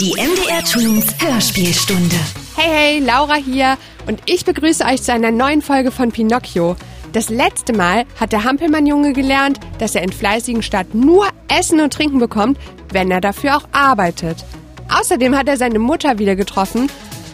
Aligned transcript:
Die 0.00 0.12
MDR 0.12 0.64
Twins 0.64 1.14
Hörspielstunde. 1.18 2.16
Hey, 2.56 2.70
hey, 2.70 2.98
Laura 3.00 3.34
hier 3.34 3.76
und 4.06 4.22
ich 4.24 4.46
begrüße 4.46 4.82
euch 4.86 5.02
zu 5.02 5.12
einer 5.12 5.30
neuen 5.30 5.60
Folge 5.60 5.90
von 5.90 6.10
Pinocchio. 6.10 6.74
Das 7.12 7.28
letzte 7.28 7.74
Mal 7.74 8.06
hat 8.18 8.32
der 8.32 8.44
Hampelmann-Junge 8.44 9.12
gelernt, 9.12 9.60
dass 9.78 9.94
er 9.94 10.02
in 10.02 10.10
fleißigen 10.10 10.62
Stadt 10.62 10.94
nur 10.94 11.28
Essen 11.48 11.80
und 11.80 11.92
Trinken 11.92 12.18
bekommt, 12.18 12.58
wenn 12.90 13.10
er 13.10 13.20
dafür 13.20 13.58
auch 13.58 13.68
arbeitet. 13.72 14.42
Außerdem 14.88 15.36
hat 15.36 15.48
er 15.48 15.58
seine 15.58 15.78
Mutter 15.78 16.18
wieder 16.18 16.34
getroffen 16.34 16.90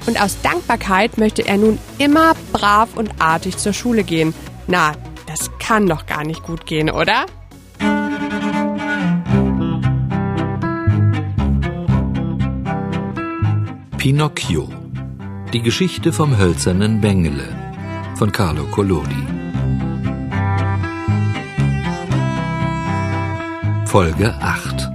und 0.08 0.20
aus 0.20 0.36
Dankbarkeit 0.42 1.18
möchte 1.18 1.46
er 1.46 1.58
nun 1.58 1.78
immer 1.98 2.34
brav 2.52 2.96
und 2.96 3.12
artig 3.20 3.58
zur 3.58 3.74
Schule 3.74 4.02
gehen. 4.02 4.34
Na, 4.66 4.90
das 5.28 5.52
kann 5.60 5.86
doch 5.86 6.06
gar 6.06 6.24
nicht 6.24 6.42
gut 6.42 6.66
gehen, 6.66 6.90
oder? 6.90 7.26
Pinocchio. 14.06 14.72
Die 15.52 15.60
Geschichte 15.62 16.12
vom 16.12 16.38
hölzernen 16.38 17.00
Bengele 17.00 17.48
von 18.14 18.30
Carlo 18.30 18.64
Collodi. 18.66 19.26
Folge 23.84 24.32
8 24.32 24.92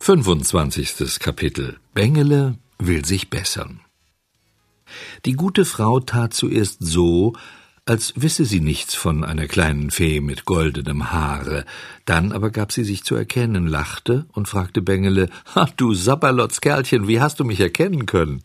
25. 0.00 1.20
Kapitel 1.20 1.78
Bengele 1.94 2.58
will 2.78 3.02
sich 3.06 3.30
bessern. 3.30 3.80
Die 5.24 5.32
gute 5.32 5.64
Frau 5.64 6.00
tat 6.00 6.34
zuerst 6.34 6.84
so, 6.84 7.32
als 7.84 8.12
wisse 8.14 8.44
sie 8.44 8.60
nichts 8.60 8.94
von 8.94 9.24
einer 9.24 9.48
kleinen 9.48 9.90
Fee 9.90 10.20
mit 10.20 10.44
goldenem 10.44 11.10
Haare. 11.10 11.64
Dann 12.04 12.30
aber 12.30 12.50
gab 12.50 12.70
sie 12.70 12.84
sich 12.84 13.02
zu 13.02 13.16
erkennen, 13.16 13.66
lachte 13.66 14.26
und 14.32 14.48
fragte 14.48 14.82
Bengele, 14.82 15.28
»Ha, 15.54 15.68
du 15.76 15.92
Sabberlotz 15.92 16.60
Kerlchen, 16.60 17.08
wie 17.08 17.20
hast 17.20 17.40
du 17.40 17.44
mich 17.44 17.58
erkennen 17.58 18.06
können?« 18.06 18.44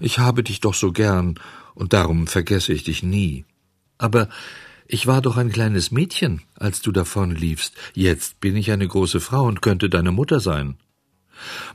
»Ich 0.00 0.18
habe 0.18 0.42
dich 0.42 0.60
doch 0.60 0.74
so 0.74 0.90
gern, 0.90 1.38
und 1.74 1.92
darum 1.92 2.26
vergesse 2.26 2.72
ich 2.72 2.82
dich 2.82 3.04
nie. 3.04 3.44
Aber 3.96 4.28
ich 4.88 5.06
war 5.06 5.22
doch 5.22 5.36
ein 5.36 5.52
kleines 5.52 5.92
Mädchen, 5.92 6.42
als 6.56 6.80
du 6.80 6.90
davonliefst. 6.90 7.74
Jetzt 7.94 8.40
bin 8.40 8.56
ich 8.56 8.72
eine 8.72 8.88
große 8.88 9.20
Frau 9.20 9.44
und 9.44 9.62
könnte 9.62 9.88
deine 9.88 10.12
Mutter 10.12 10.40
sein.« 10.40 10.76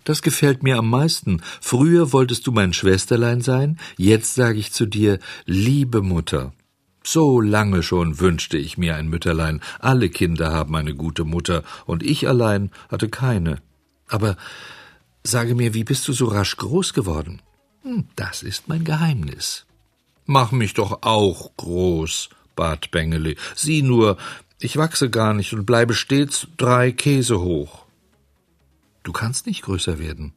das 0.03 0.21
gefällt 0.21 0.61
mir 0.61 0.77
am 0.77 0.89
meisten. 0.89 1.41
Früher 1.61 2.11
wolltest 2.11 2.45
du 2.45 2.52
mein 2.52 2.73
Schwesterlein 2.73 3.39
sein, 3.39 3.80
jetzt 3.95 4.36
sage 4.36 4.59
ich 4.59 4.73
zu 4.73 4.86
dir, 4.86 5.19
liebe 5.45 6.02
Mutter. 6.02 6.52
So 7.05 7.41
lange 7.41 7.83
schon 7.83 8.19
wünschte 8.19 8.57
ich 8.57 8.77
mir 8.77 8.95
ein 8.95 9.09
Mütterlein. 9.09 9.61
Alle 9.79 10.09
Kinder 10.09 10.53
haben 10.53 10.75
eine 10.75 10.95
gute 10.95 11.25
Mutter, 11.25 11.63
und 11.85 12.01
ich 12.01 12.27
allein 12.27 12.71
hatte 12.89 13.09
keine. 13.09 13.61
Aber 14.07 14.37
sage 15.23 15.55
mir, 15.55 15.73
wie 15.73 15.83
bist 15.83 16.07
du 16.07 16.13
so 16.13 16.25
rasch 16.27 16.55
groß 16.57 16.93
geworden? 16.93 17.41
Hm, 17.83 18.05
das 18.15 18.43
ist 18.43 18.69
mein 18.69 18.85
Geheimnis. 18.85 19.65
Mach 20.25 20.51
mich 20.51 20.73
doch 20.73 20.99
auch 21.01 21.51
groß, 21.57 22.29
bat 22.55 22.91
Bengele. 22.91 23.35
Sieh 23.55 23.81
nur, 23.81 24.17
ich 24.59 24.77
wachse 24.77 25.09
gar 25.09 25.33
nicht 25.33 25.53
und 25.53 25.65
bleibe 25.65 25.93
stets 25.93 26.47
drei 26.55 26.93
Käse 26.93 27.41
hoch. 27.41 27.85
Du 29.03 29.11
kannst 29.11 29.45
nicht 29.45 29.63
größer 29.63 29.99
werden. 29.99 30.33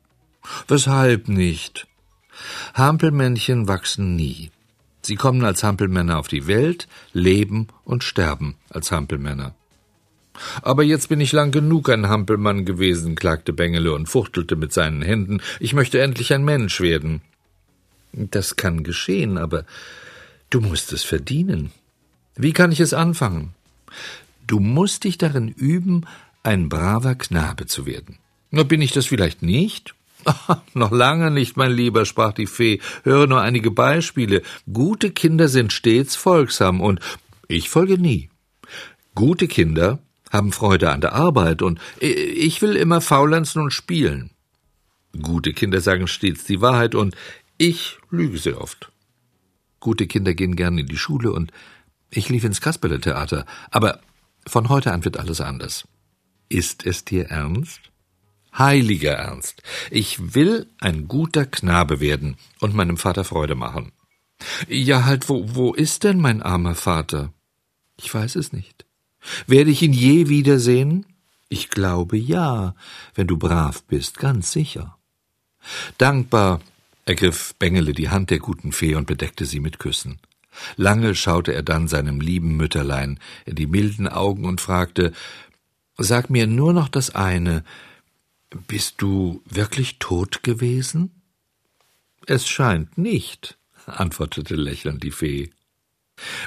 Weshalb 0.67 1.29
nicht? 1.29 1.87
Hampelmännchen 2.75 3.69
wachsen 3.69 4.17
nie. 4.17 4.51
Sie 5.07 5.15
kommen 5.15 5.45
als 5.45 5.63
Hampelmänner 5.63 6.19
auf 6.19 6.29
die 6.29 6.47
Welt, 6.47 6.89
leben 7.13 7.69
und 7.85 8.03
sterben 8.05 8.57
als 8.71 8.91
Hampelmänner. 8.91 9.55
Aber 10.63 10.83
jetzt 10.83 11.09
bin 11.09 11.21
ich 11.21 11.33
lang 11.33 11.51
genug 11.51 11.89
ein 11.89 12.09
Hampelmann 12.09 12.65
gewesen, 12.65 13.15
klagte 13.15 13.53
Bengele 13.53 13.93
und 13.93 14.09
fuchtelte 14.09 14.57
mit 14.57 14.73
seinen 14.73 15.03
Händen. 15.03 15.41
Ich 15.61 15.73
möchte 15.73 16.01
endlich 16.01 16.35
ein 16.35 16.45
Mensch 16.45 16.81
werden. 16.81 17.23
Das 18.13 18.57
kann 18.57 18.83
geschehen, 18.83 19.39
aber 19.39 19.65
du 20.51 20.61
musst 20.61 20.93
es 20.93 21.05
verdienen. 21.05 21.71
Wie 22.35 22.53
kann 22.53 22.73
ich 22.73 22.81
es 22.81 22.93
anfangen? 22.93 23.55
Du 24.47 24.61
musst 24.61 25.05
dich 25.05 25.19
darin 25.19 25.49
üben, 25.49 26.07
ein 26.43 26.69
braver 26.69 27.15
Knabe 27.15 27.67
zu 27.67 27.87
werden. 27.87 28.19
Na, 28.51 28.63
bin 28.63 28.81
ich 28.81 28.93
das 28.93 29.07
vielleicht 29.07 29.43
nicht? 29.43 29.96
noch 30.75 30.91
lange 30.91 31.31
nicht, 31.31 31.57
mein 31.57 31.73
Lieber, 31.73 32.05
sprach 32.05 32.33
die 32.33 32.47
Fee. 32.47 32.81
Höre 33.05 33.27
nur 33.27 33.41
einige 33.41 33.71
Beispiele. 33.71 34.43
Gute 34.73 35.11
Kinder 35.11 35.49
sind 35.49 35.73
stets 35.73 36.17
folgsam 36.17 36.81
und 36.81 37.01
ich 37.49 37.71
folge 37.71 37.99
nie. 37.99 38.31
Gute 39.15 39.49
Kinder 39.49 39.99
haben 40.31 40.53
Freude 40.53 40.91
an 40.91 41.01
der 41.01 41.15
Arbeit 41.15 41.63
und 41.63 41.81
ich 42.01 42.61
will 42.63 42.77
immer 42.77 43.01
faulenzen 43.01 43.63
und 43.63 43.71
spielen. 43.71 44.31
Gute 45.23 45.53
Kinder 45.53 45.81
sagen 45.81 46.09
stets 46.09 46.45
die 46.45 46.61
Wahrheit 46.61 46.95
und 46.95 47.17
ich 47.59 47.99
lüge 48.11 48.39
sehr 48.39 48.61
oft. 48.61 48.91
Gute 49.81 50.07
Kinder 50.07 50.35
gehen 50.35 50.57
gern 50.57 50.79
in 50.79 50.87
die 50.87 50.99
Schule 50.99 51.33
und 51.33 51.53
ich 52.11 52.29
lief 52.29 52.45
ins 52.45 52.61
Kasperletheater, 52.61 53.47
aber 53.71 54.01
von 54.47 54.69
heute 54.69 54.93
an 54.93 55.05
wird 55.05 55.19
alles 55.19 55.41
anders. 55.41 55.87
Ist 56.49 56.87
es 56.87 57.05
dir 57.05 57.27
ernst? 57.27 57.81
Heiliger 58.59 59.13
Ernst. 59.13 59.63
Ich 59.91 60.35
will 60.35 60.67
ein 60.79 61.09
guter 61.09 61.47
Knabe 61.47 62.01
werden 62.01 62.37
und 62.61 62.75
meinem 62.75 62.97
Vater 62.97 63.25
Freude 63.25 63.55
machen. 63.55 63.93
Ja, 64.69 65.05
halt, 65.05 65.29
wo, 65.29 65.55
wo 65.55 65.73
ist 65.73 66.05
denn 66.05 66.21
mein 66.21 66.43
armer 66.43 66.75
Vater? 66.75 67.33
Ich 67.97 68.13
weiß 68.13 68.37
es 68.37 68.53
nicht. 68.53 68.85
Werde 69.47 69.71
ich 69.71 69.83
ihn 69.83 69.93
je 69.93 70.29
wiedersehen? 70.29 71.07
Ich 71.49 71.71
glaube 71.71 72.17
ja, 72.17 72.75
wenn 73.15 73.27
du 73.27 73.37
brav 73.37 73.83
bist, 73.85 74.19
ganz 74.19 74.53
sicher. 74.53 74.97
Dankbar 75.99 76.61
ergriff 77.05 77.55
Bengele 77.59 77.93
die 77.93 78.11
Hand 78.11 78.31
der 78.31 78.39
guten 78.39 78.73
Fee 78.73 78.95
und 78.95 79.07
bedeckte 79.07 79.47
sie 79.47 79.61
mit 79.61 79.79
Küssen. 79.79 80.19
Lange 80.77 81.15
schaute 81.15 81.53
er 81.53 81.63
dann 81.63 81.87
seinem 81.89 82.21
lieben 82.21 82.57
Mütterlein 82.57 83.21
in 83.45 83.55
die 83.55 83.67
milden 83.67 84.09
Augen 84.09 84.45
und 84.45 84.61
fragte 84.61 85.13
Sag 85.99 86.29
mir 86.29 86.47
nur 86.47 86.73
noch 86.73 86.89
das 86.89 87.15
eine, 87.15 87.65
bist 88.67 88.97
du 88.99 89.43
wirklich 89.45 89.99
tot 89.99 90.43
gewesen? 90.43 91.23
Es 92.27 92.49
scheint 92.49 92.99
nicht, 92.99 93.57
antwortete 93.87 94.55
lächelnd 94.57 95.03
die 95.03 95.11
Fee. 95.11 95.51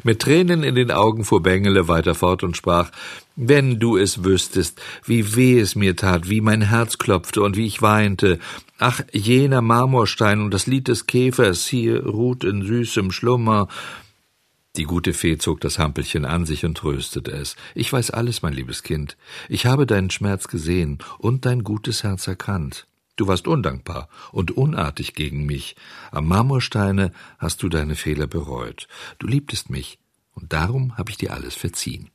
Mit 0.04 0.22
Tränen 0.22 0.64
in 0.64 0.76
den 0.76 0.92
Augen 0.92 1.24
fuhr 1.24 1.44
Bengele 1.44 1.88
weiter 1.88 2.16
fort 2.16 2.44
und 2.44 2.58
sprach 2.58 2.92
Wenn 3.36 3.80
du 3.80 3.98
es 3.98 4.24
wüsstest, 4.24 4.82
wie 5.06 5.36
weh 5.36 5.59
es 5.59 5.76
mir 5.76 5.96
tat, 5.96 6.30
wie 6.30 6.42
mein 6.42 6.62
Herz 6.62 6.98
klopfte 6.98 7.42
und 7.42 7.56
wie 7.56 7.68
ich 7.68 7.82
weinte. 7.82 8.40
Ach, 8.80 9.02
jener 9.12 9.62
Marmorstein 9.62 10.42
und 10.42 10.54
das 10.54 10.66
Lied 10.66 10.88
des 10.88 11.06
Käfers 11.06 11.68
hier 11.68 12.06
ruht 12.06 12.44
in 12.44 12.64
süßem 12.64 13.12
Schlummer. 13.12 13.68
Die 14.75 14.84
gute 14.84 15.13
Fee 15.13 15.38
zog 15.38 15.62
das 15.62 15.80
Hampelchen 15.80 16.25
an 16.25 16.46
sich 16.46 16.63
und 16.63 16.78
tröstete 16.78 17.31
es. 17.31 17.56
Ich 17.74 17.91
weiß 17.91 18.12
alles, 18.12 18.41
mein 18.41 18.53
liebes 18.53 18.84
Kind. 18.84 19.18
Ich 19.50 19.66
habe 19.66 19.85
deinen 19.85 20.12
Schmerz 20.12 20.47
gesehen 20.47 21.00
und 21.18 21.46
dein 21.46 21.63
gutes 21.63 22.03
Herz 22.03 22.28
erkannt. 22.28 22.85
Du 23.16 23.28
warst 23.28 23.47
undankbar 23.47 24.08
und 24.31 24.52
unartig 24.52 25.13
gegen 25.13 25.46
mich. 25.46 25.75
Am 26.12 26.28
Marmorsteine 26.28 27.12
hast 27.38 27.62
du 27.63 27.68
deine 27.68 27.96
Fehler 27.96 28.28
bereut. 28.28 28.88
Du 29.18 29.28
liebtest 29.28 29.69
mich, 29.69 30.00
und 30.34 30.53
darum 30.53 30.97
habe 30.97 31.12
ich 31.12 31.18
dir 31.18 31.34
alles 31.34 31.56
verziehen. 31.56 32.12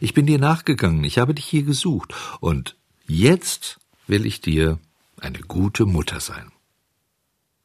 Ich 0.00 0.14
bin 0.14 0.26
dir 0.26 0.38
nachgegangen, 0.38 1.02
ich 1.02 1.18
habe 1.18 1.34
dich 1.34 1.46
hier 1.46 1.64
gesucht, 1.64 2.14
und 2.38 2.76
jetzt 3.08 3.80
will 4.06 4.24
ich 4.24 4.40
dir 4.40 4.78
eine 5.20 5.40
gute 5.40 5.84
Mutter 5.84 6.20
sein. 6.20 6.52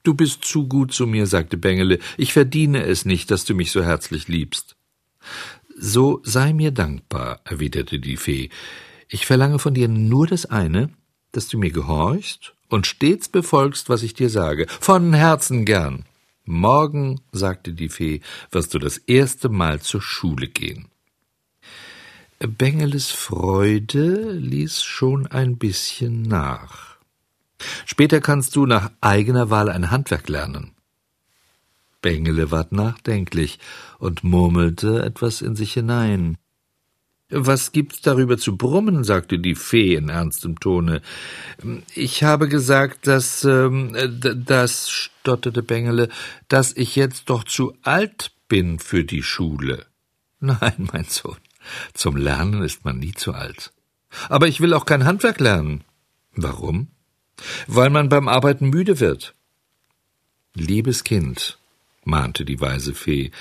Du 0.04 0.14
bist 0.14 0.46
zu 0.46 0.68
gut 0.68 0.94
zu 0.94 1.08
mir, 1.08 1.28
sagte 1.28 1.58
Bengele, 1.58 2.00
ich 2.18 2.34
verdiene 2.34 2.84
es 2.84 3.06
nicht, 3.06 3.32
dass 3.32 3.46
du 3.46 3.54
mich 3.54 3.72
so 3.72 3.84
herzlich 3.84 4.28
liebst. 4.28 4.76
So 5.78 6.22
sei 6.24 6.54
mir 6.54 6.72
dankbar, 6.72 7.42
erwiderte 7.46 8.00
die 8.00 8.18
Fee. 8.18 8.50
Ich 9.08 9.26
verlange 9.26 9.60
von 9.60 9.74
dir 9.74 9.88
nur 9.88 10.28
das 10.28 10.46
eine, 10.46 10.90
dass 11.32 11.48
du 11.48 11.58
mir 11.58 11.72
gehorchst 11.72 12.54
und 12.70 12.88
stets 12.88 13.30
befolgst, 13.30 13.90
was 13.90 14.04
ich 14.04 14.14
dir 14.14 14.30
sage. 14.30 14.68
Von 14.80 15.14
Herzen 15.14 15.66
gern. 15.66 16.06
Morgen, 16.46 17.22
sagte 17.32 17.74
die 17.74 17.90
Fee, 17.90 18.22
wirst 18.52 18.74
du 18.74 18.80
das 18.80 18.98
erste 18.98 19.50
Mal 19.50 19.82
zur 19.82 20.02
Schule 20.02 20.48
gehen. 20.48 20.88
Bengeles 22.40 23.12
Freude 23.12 24.32
ließ 24.32 24.82
schon 24.82 25.28
ein 25.28 25.58
bisschen 25.58 26.22
nach. 26.22 26.99
Später 28.00 28.22
kannst 28.22 28.56
du 28.56 28.66
nach 28.66 28.92
eigener 29.02 29.50
Wahl 29.50 29.68
ein 29.68 29.92
Handwerk 29.92 30.30
lernen. 30.30 30.72
Bengele 32.02 32.50
ward 32.50 32.72
nachdenklich 32.72 33.60
und 33.98 34.24
murmelte 34.24 35.04
etwas 35.04 35.42
in 35.42 35.58
sich 35.58 35.74
hinein. 35.74 36.38
Was 37.30 37.74
gibt's 37.74 38.00
darüber 38.00 38.38
zu 38.38 38.56
brummen? 38.56 39.04
sagte 39.04 39.38
die 39.38 39.54
Fee 39.54 39.96
in 39.96 40.08
ernstem 40.08 40.62
Tone. 40.62 41.02
Ich 41.94 42.24
habe 42.24 42.48
gesagt, 42.48 43.06
dass, 43.06 43.44
ähm, 43.44 43.94
das, 44.46 44.90
stotterte 44.90 45.62
Bengele, 45.62 46.08
dass 46.48 46.72
ich 46.72 46.96
jetzt 46.96 47.30
doch 47.30 47.44
zu 47.44 47.74
alt 47.82 48.32
bin 48.48 48.80
für 48.80 49.04
die 49.04 49.24
Schule. 49.24 49.86
Nein, 50.40 50.88
mein 50.94 51.04
Sohn, 51.04 51.40
zum 51.94 52.16
Lernen 52.16 52.62
ist 52.62 52.86
man 52.86 53.00
nie 53.00 53.12
zu 53.12 53.34
alt. 53.34 53.74
Aber 54.30 54.48
ich 54.48 54.62
will 54.62 54.74
auch 54.74 54.86
kein 54.86 55.04
Handwerk 55.04 55.42
lernen. 55.42 55.84
Warum? 56.34 56.88
Weil 57.68 57.90
man 57.90 58.10
beim 58.10 58.28
Arbeiten 58.28 58.70
müde 58.70 59.00
wird. 59.00 59.36
Liebes 60.54 61.04
Kind, 61.04 61.58
mahnte 62.04 62.44
die 62.46 62.60
weise 62.60 62.94
Fee, 62.94 63.32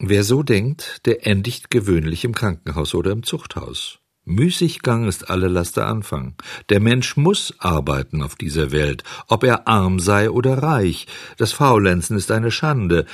wer 0.00 0.24
so 0.24 0.42
denkt, 0.42 1.06
der 1.06 1.26
endigt 1.26 1.70
gewöhnlich 1.70 2.24
im 2.24 2.34
Krankenhaus 2.34 2.94
oder 2.94 3.12
im 3.12 3.22
Zuchthaus. 3.22 4.00
Müßiggang 4.24 5.08
ist 5.08 5.30
alle 5.30 5.48
Laster 5.48 5.86
Anfang. 5.86 6.34
Der 6.68 6.80
Mensch 6.80 7.16
muss 7.16 7.54
arbeiten 7.58 8.22
auf 8.22 8.36
dieser 8.36 8.70
Welt, 8.70 9.02
ob 9.28 9.44
er 9.44 9.66
arm 9.66 9.98
sei 9.98 10.30
oder 10.30 10.62
reich. 10.62 11.06
Das 11.36 11.52
Faulenzen 11.52 12.16
ist 12.16 12.30
eine 12.30 12.50
Schande. 12.50 13.06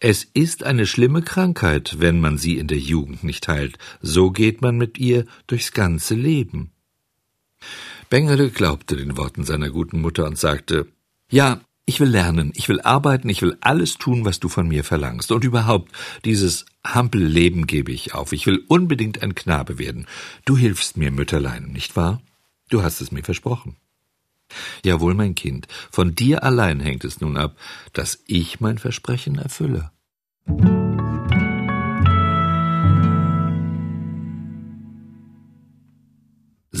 Es 0.00 0.24
ist 0.24 0.64
eine 0.64 0.86
schlimme 0.86 1.22
Krankheit, 1.22 1.96
wenn 1.98 2.20
man 2.20 2.38
sie 2.38 2.58
in 2.58 2.66
der 2.66 2.78
Jugend 2.78 3.24
nicht 3.24 3.48
heilt. 3.48 3.78
So 4.00 4.30
geht 4.30 4.62
man 4.62 4.76
mit 4.76 4.98
ihr 4.98 5.24
durchs 5.46 5.72
ganze 5.72 6.14
Leben. 6.14 6.72
Bengele 8.08 8.50
glaubte 8.50 8.96
den 8.96 9.16
Worten 9.16 9.44
seiner 9.44 9.70
guten 9.70 10.00
Mutter 10.00 10.24
und 10.26 10.38
sagte 10.38 10.86
Ja, 11.30 11.60
ich 11.86 12.00
will 12.00 12.08
lernen, 12.08 12.52
ich 12.54 12.68
will 12.68 12.80
arbeiten, 12.80 13.28
ich 13.28 13.42
will 13.42 13.58
alles 13.60 13.98
tun, 13.98 14.24
was 14.24 14.40
du 14.40 14.48
von 14.48 14.66
mir 14.66 14.84
verlangst. 14.84 15.30
Und 15.32 15.44
überhaupt, 15.44 15.92
dieses 16.24 16.64
Hampelleben 16.86 17.66
gebe 17.66 17.92
ich 17.92 18.14
auf. 18.14 18.32
Ich 18.32 18.46
will 18.46 18.64
unbedingt 18.68 19.22
ein 19.22 19.34
Knabe 19.34 19.78
werden. 19.78 20.06
Du 20.44 20.56
hilfst 20.56 20.96
mir, 20.96 21.10
Mütterlein, 21.10 21.66
nicht 21.66 21.96
wahr? 21.96 22.22
Du 22.70 22.82
hast 22.82 23.00
es 23.00 23.12
mir 23.12 23.22
versprochen. 23.22 23.76
Jawohl, 24.84 25.14
mein 25.14 25.34
Kind, 25.34 25.66
von 25.90 26.14
dir 26.14 26.42
allein 26.42 26.80
hängt 26.80 27.04
es 27.04 27.20
nun 27.20 27.36
ab, 27.36 27.56
dass 27.92 28.22
ich 28.26 28.60
mein 28.60 28.78
Versprechen 28.78 29.38
erfülle. 29.38 29.90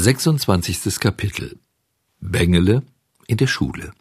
Sechsundzwanzigstes 0.04 1.00
Kapitel 1.00 1.58
Bengele 2.20 2.82
in 3.26 3.38
der 3.38 3.46
Schule 3.46 3.94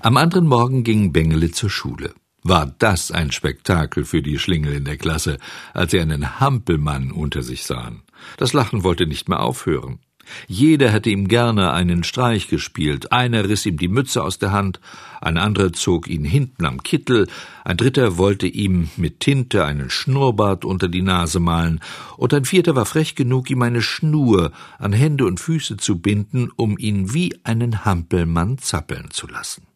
am 0.00 0.16
anderen 0.16 0.46
Morgen 0.46 0.84
ging 0.84 1.12
Bengele 1.12 1.50
zur 1.50 1.68
Schule. 1.68 2.14
War 2.44 2.72
das 2.78 3.10
ein 3.10 3.32
Spektakel 3.32 4.04
für 4.04 4.22
die 4.22 4.38
Schlingel 4.38 4.74
in 4.74 4.84
der 4.84 4.98
Klasse, 4.98 5.38
als 5.74 5.90
sie 5.90 5.98
einen 5.98 6.38
Hampelmann 6.38 7.10
unter 7.10 7.42
sich 7.42 7.64
sahen. 7.64 8.02
Das 8.36 8.52
Lachen 8.52 8.84
wollte 8.84 9.08
nicht 9.08 9.28
mehr 9.28 9.40
aufhören. 9.40 9.98
Jeder 10.46 10.90
hätte 10.90 11.10
ihm 11.10 11.28
gerne 11.28 11.72
einen 11.72 12.04
Streich 12.04 12.48
gespielt, 12.48 13.12
einer 13.12 13.48
riss 13.48 13.66
ihm 13.66 13.78
die 13.78 13.88
Mütze 13.88 14.22
aus 14.22 14.38
der 14.38 14.52
Hand, 14.52 14.80
ein 15.20 15.38
anderer 15.38 15.72
zog 15.72 16.08
ihn 16.08 16.24
hinten 16.24 16.64
am 16.64 16.82
Kittel, 16.82 17.28
ein 17.64 17.76
dritter 17.76 18.16
wollte 18.18 18.46
ihm 18.46 18.90
mit 18.96 19.20
Tinte 19.20 19.64
einen 19.64 19.90
Schnurrbart 19.90 20.64
unter 20.64 20.88
die 20.88 21.02
Nase 21.02 21.40
malen, 21.40 21.80
und 22.16 22.34
ein 22.34 22.44
vierter 22.44 22.76
war 22.76 22.86
frech 22.86 23.14
genug, 23.14 23.50
ihm 23.50 23.62
eine 23.62 23.82
Schnur 23.82 24.52
an 24.78 24.92
Hände 24.92 25.26
und 25.26 25.40
Füße 25.40 25.76
zu 25.76 25.98
binden, 25.98 26.50
um 26.54 26.78
ihn 26.78 27.12
wie 27.12 27.34
einen 27.44 27.84
Hampelmann 27.84 28.58
zappeln 28.58 29.10
zu 29.10 29.26
lassen. 29.26 29.66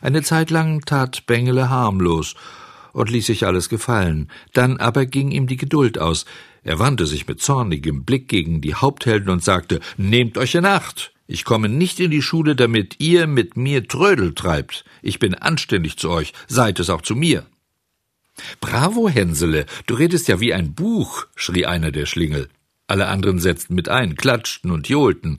Eine 0.00 0.22
Zeit 0.22 0.50
lang 0.50 0.82
tat 0.82 1.26
Bengele 1.26 1.70
harmlos 1.70 2.34
und 2.92 3.10
ließ 3.10 3.26
sich 3.26 3.46
alles 3.46 3.68
gefallen, 3.68 4.28
dann 4.52 4.76
aber 4.76 5.06
ging 5.06 5.30
ihm 5.30 5.46
die 5.46 5.56
Geduld 5.56 5.98
aus, 5.98 6.26
er 6.64 6.78
wandte 6.78 7.06
sich 7.06 7.26
mit 7.26 7.40
zornigem 7.40 8.04
Blick 8.04 8.28
gegen 8.28 8.60
die 8.60 8.74
Haupthelden 8.74 9.30
und 9.30 9.42
sagte 9.42 9.80
Nehmt 9.96 10.38
euch 10.38 10.54
in 10.54 10.64
Acht. 10.64 11.12
Ich 11.26 11.44
komme 11.44 11.68
nicht 11.68 11.98
in 11.98 12.10
die 12.10 12.22
Schule, 12.22 12.54
damit 12.54 12.96
ihr 13.00 13.26
mit 13.26 13.56
mir 13.56 13.88
Trödel 13.88 14.34
treibt. 14.34 14.84
Ich 15.00 15.18
bin 15.18 15.34
anständig 15.34 15.96
zu 15.96 16.10
euch, 16.10 16.32
seid 16.46 16.78
es 16.78 16.90
auch 16.90 17.02
zu 17.02 17.16
mir. 17.16 17.46
Bravo, 18.60 19.08
Hänsele, 19.08 19.66
du 19.86 19.94
redest 19.94 20.28
ja 20.28 20.40
wie 20.40 20.54
ein 20.54 20.74
Buch, 20.74 21.26
schrie 21.36 21.66
einer 21.66 21.90
der 21.90 22.06
Schlingel. 22.06 22.48
Alle 22.86 23.08
anderen 23.08 23.38
setzten 23.38 23.74
mit 23.74 23.88
ein, 23.88 24.16
klatschten 24.16 24.70
und 24.70 24.88
johlten. 24.88 25.38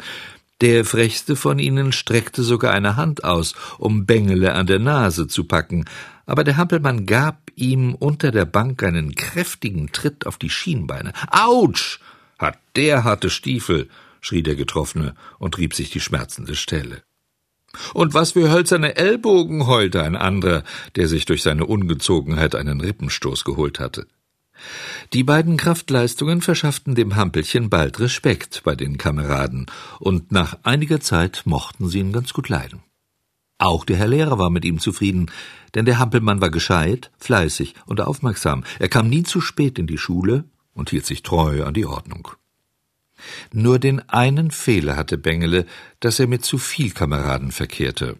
Der 0.61 0.85
frechste 0.85 1.35
von 1.35 1.59
ihnen 1.59 1.91
streckte 1.91 2.41
sogar 2.41 2.73
eine 2.73 2.95
Hand 2.95 3.23
aus, 3.23 3.53
um 3.77 4.05
Bengele 4.05 4.53
an 4.53 4.65
der 4.65 4.79
Nase 4.79 5.27
zu 5.27 5.43
packen, 5.43 5.85
aber 6.25 6.43
der 6.43 6.57
Hampelmann 6.57 7.05
gab 7.05 7.51
ihm 7.55 7.95
unter 7.95 8.31
der 8.31 8.45
Bank 8.45 8.83
einen 8.83 9.15
kräftigen 9.15 9.91
Tritt 9.91 10.25
auf 10.25 10.37
die 10.37 10.49
Schienbeine. 10.49 11.13
Autsch! 11.29 11.99
Hat 12.39 12.57
der 12.75 13.03
harte 13.03 13.29
Stiefel! 13.29 13.89
schrie 14.21 14.43
der 14.43 14.55
Getroffene 14.55 15.15
und 15.37 15.57
rieb 15.57 15.73
sich 15.73 15.89
die 15.89 15.99
schmerzende 15.99 16.55
Stelle. 16.55 17.03
Und 17.93 18.13
was 18.13 18.33
für 18.33 18.51
hölzerne 18.51 18.95
Ellbogen 18.95 19.67
heulte 19.67 20.03
ein 20.03 20.15
anderer, 20.15 20.63
der 20.95 21.07
sich 21.07 21.25
durch 21.25 21.41
seine 21.41 21.65
Ungezogenheit 21.65 22.55
einen 22.55 22.79
Rippenstoß 22.81 23.43
geholt 23.43 23.79
hatte. 23.79 24.07
Die 25.11 25.23
beiden 25.23 25.57
Kraftleistungen 25.57 26.41
verschafften 26.41 26.95
dem 26.95 27.15
Hampelchen 27.15 27.69
bald 27.69 27.99
Respekt 27.99 28.61
bei 28.63 28.75
den 28.75 28.97
Kameraden, 28.97 29.65
und 29.99 30.31
nach 30.31 30.57
einiger 30.63 31.01
Zeit 31.01 31.41
mochten 31.45 31.89
sie 31.89 31.99
ihn 31.99 32.13
ganz 32.13 32.33
gut 32.33 32.49
leiden. 32.49 32.81
Auch 33.63 33.85
der 33.85 33.95
Herr 33.95 34.09
Lehrer 34.09 34.37
war 34.39 34.49
mit 34.49 34.65
ihm 34.65 34.77
zufrieden, 34.77 35.31
denn 35.73 35.85
der 35.85 35.97
Hampelmann 35.97 36.41
war 36.41 36.49
gescheit, 36.49 37.11
fleißig 37.17 37.75
und 37.85 38.01
aufmerksam. 38.01 38.65
Er 38.77 38.89
kam 38.89 39.07
nie 39.07 39.23
zu 39.23 39.39
spät 39.39 39.79
in 39.79 39.87
die 39.87 39.97
Schule 39.97 40.43
und 40.73 40.89
hielt 40.89 41.05
sich 41.05 41.23
treu 41.23 41.63
an 41.63 41.73
die 41.73 41.85
Ordnung. 41.85 42.27
Nur 43.53 43.79
den 43.79 44.01
einen 44.09 44.51
Fehler 44.51 44.97
hatte 44.97 45.17
Bengele, 45.17 45.65
dass 46.01 46.19
er 46.19 46.27
mit 46.27 46.43
zu 46.43 46.57
viel 46.57 46.91
Kameraden 46.91 47.53
verkehrte. 47.53 48.17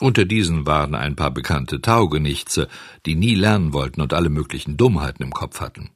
Unter 0.00 0.24
diesen 0.24 0.66
waren 0.66 0.96
ein 0.96 1.14
paar 1.14 1.30
bekannte 1.30 1.80
Taugenichtse, 1.80 2.66
die 3.06 3.14
nie 3.14 3.36
lernen 3.36 3.72
wollten 3.72 4.00
und 4.00 4.12
alle 4.12 4.28
möglichen 4.28 4.76
Dummheiten 4.76 5.22
im 5.22 5.32
Kopf 5.32 5.60
hatten. 5.60 5.90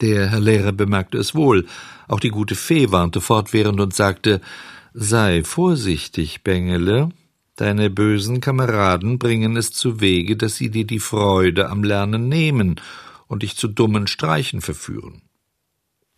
Der 0.00 0.30
Herr 0.30 0.40
Lehrer 0.40 0.72
bemerkte 0.72 1.16
es 1.18 1.36
wohl, 1.36 1.68
auch 2.08 2.18
die 2.18 2.30
gute 2.30 2.56
Fee 2.56 2.90
warnte 2.90 3.20
fortwährend 3.20 3.80
und 3.80 3.94
sagte 3.94 4.40
Sei 4.94 5.44
vorsichtig, 5.44 6.42
Bengele, 6.42 7.10
Deine 7.56 7.88
bösen 7.88 8.40
Kameraden 8.40 9.18
bringen 9.18 9.56
es 9.56 9.72
zu 9.72 10.00
Wege, 10.00 10.36
dass 10.36 10.56
sie 10.56 10.70
dir 10.70 10.84
die 10.84 11.00
Freude 11.00 11.70
am 11.70 11.82
Lernen 11.82 12.28
nehmen 12.28 12.80
und 13.28 13.42
dich 13.42 13.56
zu 13.56 13.66
dummen 13.66 14.06
Streichen 14.06 14.60
verführen. 14.60 15.22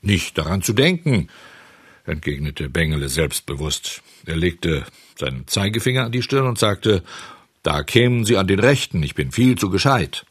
Nicht 0.01 0.37
daran 0.37 0.63
zu 0.63 0.73
denken, 0.73 1.29
entgegnete 2.05 2.69
Bengele 2.69 3.09
selbstbewusst. 3.09 4.03
Er 4.27 4.37
legte 4.37 4.85
seinen 5.17 5.47
Zeigefinger 5.47 6.05
an 6.05 6.13
die 6.13 6.23
Stirn 6.23 6.47
und 6.47 6.59
sagte, 6.59 7.05
da 7.63 7.83
kämen 7.85 8.25
Sie 8.25 8.37
an 8.37 8.47
den 8.47 8.61
Rechten, 8.61 9.03
ich 9.03 9.15
bin 9.15 9.31
viel 9.31 9.57
zu 9.57 9.71
gescheit. 9.71 10.27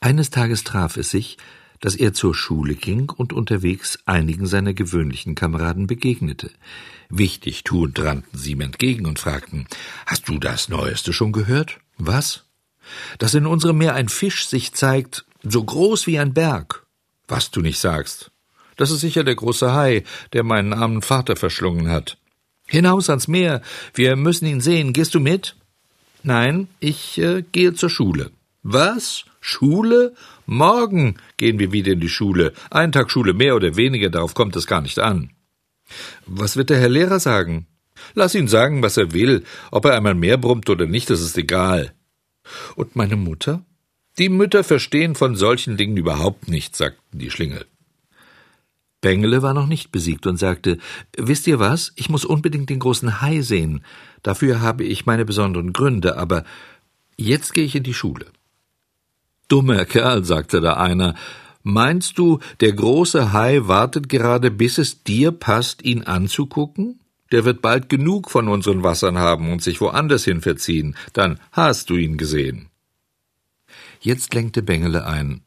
Eines 0.00 0.30
Tages 0.30 0.64
traf 0.64 0.96
es 0.96 1.10
sich, 1.10 1.36
dass 1.86 1.94
er 1.94 2.12
zur 2.12 2.34
Schule 2.34 2.74
ging 2.74 3.10
und 3.10 3.32
unterwegs 3.32 4.00
einigen 4.06 4.48
seiner 4.48 4.74
gewöhnlichen 4.74 5.36
Kameraden 5.36 5.86
begegnete. 5.86 6.50
Wichtig 7.10 7.62
tuend 7.62 8.00
rannten 8.00 8.36
sie 8.36 8.50
ihm 8.50 8.62
entgegen 8.62 9.06
und 9.06 9.20
fragten 9.20 9.68
Hast 10.04 10.28
du 10.28 10.40
das 10.40 10.68
Neueste 10.68 11.12
schon 11.12 11.30
gehört? 11.30 11.78
Was? 11.96 12.42
Dass 13.18 13.34
in 13.34 13.46
unserem 13.46 13.78
Meer 13.78 13.94
ein 13.94 14.08
Fisch 14.08 14.48
sich 14.48 14.72
zeigt, 14.72 15.26
so 15.44 15.62
groß 15.62 16.08
wie 16.08 16.18
ein 16.18 16.34
Berg. 16.34 16.84
Was 17.28 17.52
du 17.52 17.60
nicht 17.60 17.78
sagst. 17.78 18.32
Das 18.74 18.90
ist 18.90 18.98
sicher 18.98 19.22
der 19.22 19.36
große 19.36 19.72
Hai, 19.72 20.02
der 20.32 20.42
meinen 20.42 20.72
armen 20.72 21.02
Vater 21.02 21.36
verschlungen 21.36 21.88
hat. 21.88 22.18
Hinaus 22.66 23.08
ans 23.10 23.28
Meer, 23.28 23.62
wir 23.94 24.16
müssen 24.16 24.46
ihn 24.46 24.60
sehen. 24.60 24.92
Gehst 24.92 25.14
du 25.14 25.20
mit? 25.20 25.54
Nein, 26.24 26.66
ich 26.80 27.18
äh, 27.18 27.44
gehe 27.52 27.74
zur 27.74 27.90
Schule. 27.90 28.32
Was? 28.68 29.26
Schule? 29.40 30.12
Morgen 30.44 31.18
gehen 31.36 31.60
wir 31.60 31.70
wieder 31.70 31.92
in 31.92 32.00
die 32.00 32.08
Schule. 32.08 32.52
Ein 32.68 32.90
Tag 32.90 33.12
Schule 33.12 33.32
mehr 33.32 33.54
oder 33.54 33.76
weniger, 33.76 34.10
darauf 34.10 34.34
kommt 34.34 34.56
es 34.56 34.66
gar 34.66 34.80
nicht 34.80 34.98
an. 34.98 35.30
Was 36.26 36.56
wird 36.56 36.70
der 36.70 36.80
Herr 36.80 36.88
Lehrer 36.88 37.20
sagen? 37.20 37.68
Lass 38.14 38.34
ihn 38.34 38.48
sagen, 38.48 38.82
was 38.82 38.96
er 38.96 39.12
will. 39.12 39.44
Ob 39.70 39.84
er 39.84 39.94
einmal 39.94 40.16
mehr 40.16 40.36
brummt 40.36 40.68
oder 40.68 40.86
nicht, 40.86 41.10
das 41.10 41.20
ist 41.20 41.38
egal. 41.38 41.92
Und 42.74 42.96
meine 42.96 43.14
Mutter? 43.14 43.64
Die 44.18 44.28
Mütter 44.28 44.64
verstehen 44.64 45.14
von 45.14 45.36
solchen 45.36 45.76
Dingen 45.76 45.96
überhaupt 45.96 46.48
nichts, 46.48 46.78
sagten 46.78 47.20
die 47.20 47.30
Schlingel. 47.30 47.66
Bengele 49.00 49.42
war 49.42 49.54
noch 49.54 49.68
nicht 49.68 49.92
besiegt 49.92 50.26
und 50.26 50.38
sagte, 50.38 50.78
wisst 51.16 51.46
ihr 51.46 51.60
was? 51.60 51.92
Ich 51.94 52.08
muss 52.08 52.24
unbedingt 52.24 52.68
den 52.68 52.80
großen 52.80 53.20
Hai 53.20 53.42
sehen. 53.42 53.84
Dafür 54.24 54.60
habe 54.60 54.82
ich 54.82 55.06
meine 55.06 55.24
besonderen 55.24 55.72
Gründe, 55.72 56.16
aber 56.18 56.42
jetzt 57.16 57.54
gehe 57.54 57.64
ich 57.64 57.76
in 57.76 57.84
die 57.84 57.94
Schule. 57.94 58.26
Dummer 59.48 59.84
Kerl, 59.84 60.24
sagte 60.24 60.60
da 60.60 60.74
einer, 60.74 61.14
meinst 61.62 62.18
du, 62.18 62.40
der 62.60 62.72
große 62.72 63.32
Hai 63.32 63.60
wartet 63.62 64.08
gerade, 64.08 64.50
bis 64.50 64.78
es 64.78 65.02
dir 65.02 65.32
passt, 65.32 65.84
ihn 65.84 66.02
anzugucken? 66.02 67.00
Der 67.32 67.44
wird 67.44 67.62
bald 67.62 67.88
genug 67.88 68.30
von 68.30 68.48
unseren 68.48 68.82
Wassern 68.82 69.18
haben 69.18 69.50
und 69.52 69.62
sich 69.62 69.80
woanders 69.80 70.24
hin 70.24 70.40
verziehen, 70.40 70.96
dann 71.12 71.40
hast 71.52 71.90
du 71.90 71.96
ihn 71.96 72.16
gesehen. 72.16 72.68
Jetzt 74.00 74.34
lenkte 74.34 74.62
Bengele 74.62 75.06
ein. 75.06 75.42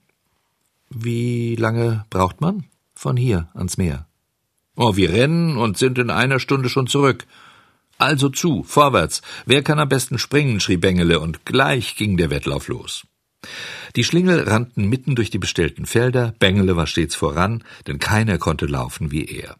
Wie 0.89 1.55
lange 1.55 2.05
braucht 2.09 2.41
man? 2.41 2.65
Von 2.93 3.15
hier 3.15 3.49
ans 3.53 3.77
Meer. 3.77 4.07
Oh, 4.75 4.95
wir 4.95 5.11
rennen 5.11 5.57
und 5.57 5.77
sind 5.77 5.97
in 5.97 6.09
einer 6.09 6.39
Stunde 6.39 6.69
schon 6.69 6.87
zurück. 6.87 7.25
Also 7.97 8.29
zu, 8.29 8.63
vorwärts. 8.63 9.21
Wer 9.45 9.61
kann 9.61 9.79
am 9.79 9.89
besten 9.89 10.17
springen? 10.17 10.59
schrie 10.59 10.77
Bengele, 10.77 11.19
und 11.19 11.45
gleich 11.45 11.95
ging 11.95 12.17
der 12.17 12.29
Wettlauf 12.29 12.69
los. 12.69 13.05
Die 13.95 14.03
Schlingel 14.03 14.47
rannten 14.47 14.87
mitten 14.87 15.15
durch 15.15 15.29
die 15.29 15.39
bestellten 15.39 15.85
Felder, 15.85 16.33
Bengele 16.39 16.75
war 16.75 16.87
stets 16.87 17.15
voran, 17.15 17.63
denn 17.87 17.99
keiner 17.99 18.37
konnte 18.37 18.65
laufen 18.65 19.11
wie 19.11 19.25
er. 19.25 19.57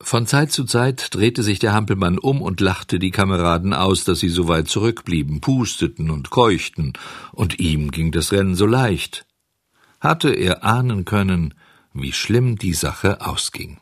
Von 0.00 0.26
Zeit 0.26 0.52
zu 0.52 0.64
Zeit 0.64 1.14
drehte 1.14 1.42
sich 1.42 1.58
der 1.58 1.72
Hampelmann 1.72 2.18
um 2.18 2.42
und 2.42 2.60
lachte 2.60 2.98
die 2.98 3.10
Kameraden 3.10 3.74
aus, 3.74 4.04
dass 4.04 4.20
sie 4.20 4.28
so 4.28 4.46
weit 4.46 4.68
zurückblieben, 4.68 5.40
pusteten 5.40 6.10
und 6.10 6.30
keuchten, 6.30 6.92
und 7.32 7.58
ihm 7.58 7.90
ging 7.90 8.12
das 8.12 8.32
Rennen 8.32 8.54
so 8.54 8.66
leicht. 8.66 9.26
Hatte 10.00 10.30
er 10.30 10.62
ahnen 10.62 11.04
können, 11.04 11.54
wie 11.92 12.12
schlimm 12.12 12.56
die 12.56 12.74
Sache 12.74 13.20
ausging. 13.20 13.78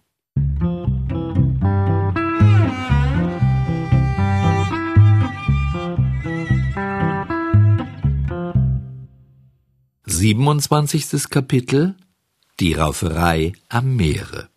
Siebenundzwanzigstes 10.23 11.31
Kapitel 11.31 11.97
Die 12.61 12.75
Rauferei 12.75 13.55
am 13.69 13.97
Meere 13.97 14.51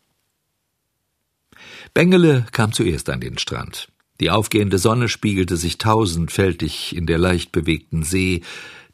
Bengele 1.95 2.45
kam 2.51 2.71
zuerst 2.71 3.09
an 3.09 3.19
den 3.19 3.39
Strand. 3.39 3.87
Die 4.19 4.29
aufgehende 4.29 4.77
Sonne 4.77 5.09
spiegelte 5.09 5.57
sich 5.57 5.79
tausendfältig 5.79 6.95
in 6.95 7.07
der 7.07 7.17
leicht 7.17 7.51
bewegten 7.51 8.03
See. 8.03 8.43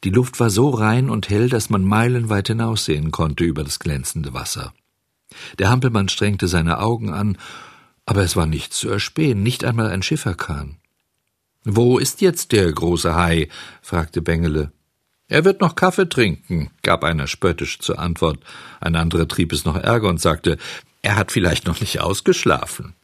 Die 0.02 0.08
Luft 0.08 0.40
war 0.40 0.48
so 0.48 0.70
rein 0.70 1.10
und 1.10 1.28
hell, 1.28 1.50
dass 1.50 1.68
man 1.68 1.84
meilenweit 1.84 2.48
hinaussehen 2.48 3.10
konnte 3.10 3.44
über 3.44 3.64
das 3.64 3.78
glänzende 3.78 4.32
Wasser. 4.32 4.72
Der 5.58 5.68
Hampelmann 5.68 6.08
strengte 6.08 6.48
seine 6.48 6.78
Augen 6.78 7.12
an, 7.12 7.36
aber 8.06 8.22
es 8.22 8.34
war 8.34 8.46
nichts 8.46 8.78
zu 8.78 8.88
erspähen, 8.88 9.42
nicht 9.42 9.62
einmal 9.62 9.90
ein 9.90 10.02
Schifferkahn. 10.02 10.78
Wo 11.64 11.98
ist 11.98 12.22
jetzt 12.22 12.50
der 12.52 12.72
große 12.72 13.14
Hai? 13.14 13.50
fragte 13.82 14.22
Bengele. 14.22 14.72
Er 15.28 15.44
wird 15.44 15.60
noch 15.60 15.76
Kaffee 15.76 16.08
trinken, 16.08 16.70
gab 16.82 17.04
einer 17.04 17.26
spöttisch 17.26 17.78
zur 17.78 17.98
Antwort. 17.98 18.40
Ein 18.80 18.96
anderer 18.96 19.26
trieb 19.26 19.52
es 19.52 19.64
noch 19.64 19.76
Ärger 19.76 20.08
und 20.08 20.20
sagte, 20.20 20.58
er 21.00 21.16
hat 21.16 21.32
vielleicht 21.32 21.66
noch 21.66 21.80
nicht 21.80 22.00
ausgeschlafen. 22.00 22.94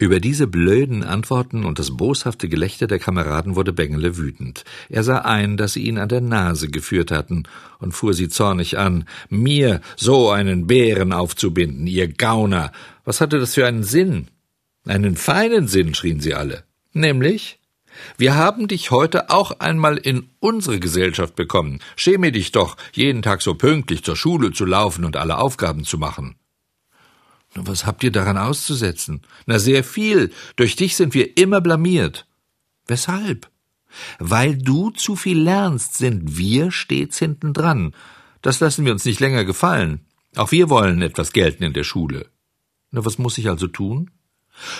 Über 0.00 0.20
diese 0.20 0.46
blöden 0.46 1.02
Antworten 1.02 1.64
und 1.64 1.80
das 1.80 1.96
boshafte 1.96 2.48
Gelächter 2.48 2.86
der 2.86 3.00
Kameraden 3.00 3.56
wurde 3.56 3.72
Bengele 3.72 4.16
wütend. 4.16 4.64
Er 4.88 5.02
sah 5.02 5.18
ein, 5.18 5.56
dass 5.56 5.72
sie 5.72 5.82
ihn 5.82 5.98
an 5.98 6.08
der 6.08 6.20
Nase 6.20 6.68
geführt 6.68 7.10
hatten 7.10 7.44
und 7.80 7.92
fuhr 7.92 8.14
sie 8.14 8.28
zornig 8.28 8.78
an. 8.78 9.06
Mir 9.28 9.80
so 9.96 10.30
einen 10.30 10.68
Bären 10.68 11.12
aufzubinden, 11.12 11.88
ihr 11.88 12.06
Gauner! 12.06 12.70
Was 13.04 13.20
hatte 13.20 13.40
das 13.40 13.54
für 13.54 13.66
einen 13.66 13.82
Sinn? 13.82 14.28
Einen 14.86 15.16
feinen 15.16 15.66
Sinn, 15.66 15.94
schrien 15.94 16.20
sie 16.20 16.34
alle. 16.34 16.62
Nämlich? 16.92 17.57
Wir 18.16 18.34
haben 18.34 18.68
dich 18.68 18.90
heute 18.90 19.30
auch 19.30 19.60
einmal 19.60 19.96
in 19.96 20.28
unsere 20.40 20.80
Gesellschaft 20.80 21.34
bekommen. 21.34 21.80
Schäme 21.96 22.32
dich 22.32 22.52
doch, 22.52 22.76
jeden 22.92 23.22
Tag 23.22 23.42
so 23.42 23.54
pünktlich 23.54 24.04
zur 24.04 24.16
Schule 24.16 24.52
zu 24.52 24.64
laufen 24.64 25.04
und 25.04 25.16
alle 25.16 25.38
Aufgaben 25.38 25.84
zu 25.84 25.98
machen. 25.98 26.36
Was 27.54 27.86
habt 27.86 28.04
ihr 28.04 28.12
daran 28.12 28.36
auszusetzen? 28.36 29.22
Na, 29.46 29.58
sehr 29.58 29.82
viel. 29.84 30.32
Durch 30.56 30.76
dich 30.76 30.96
sind 30.96 31.14
wir 31.14 31.36
immer 31.36 31.60
blamiert. 31.60 32.26
Weshalb? 32.86 33.50
Weil 34.18 34.56
du 34.56 34.90
zu 34.90 35.16
viel 35.16 35.40
lernst, 35.40 35.96
sind 35.96 36.36
wir 36.36 36.70
stets 36.70 37.18
hinten 37.18 37.52
dran. 37.54 37.94
Das 38.42 38.60
lassen 38.60 38.84
wir 38.84 38.92
uns 38.92 39.04
nicht 39.04 39.20
länger 39.20 39.44
gefallen. 39.44 40.00
Auch 40.36 40.52
wir 40.52 40.70
wollen 40.70 41.02
etwas 41.02 41.32
gelten 41.32 41.64
in 41.64 41.72
der 41.72 41.84
Schule. 41.84 42.26
Na, 42.90 43.04
was 43.04 43.18
muss 43.18 43.38
ich 43.38 43.48
also 43.48 43.66
tun? 43.66 44.10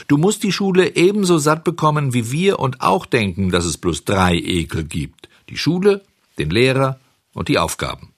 Du 0.06 0.16
musst 0.16 0.42
die 0.42 0.52
Schule 0.52 0.97
ebenso 0.97 1.38
satt 1.38 1.64
bekommen 1.64 2.14
wie 2.14 2.30
wir 2.30 2.58
und 2.58 2.80
auch 2.80 3.06
denken, 3.06 3.50
dass 3.50 3.64
es 3.64 3.78
bloß 3.78 4.04
drei 4.04 4.35
Ekel 4.35 4.85
gibt. 4.85 5.28
Die 5.49 5.56
Schule, 5.56 6.02
den 6.38 6.50
Lehrer 6.50 6.99
und 7.32 7.49
die 7.49 7.58
Aufgaben. 7.58 8.12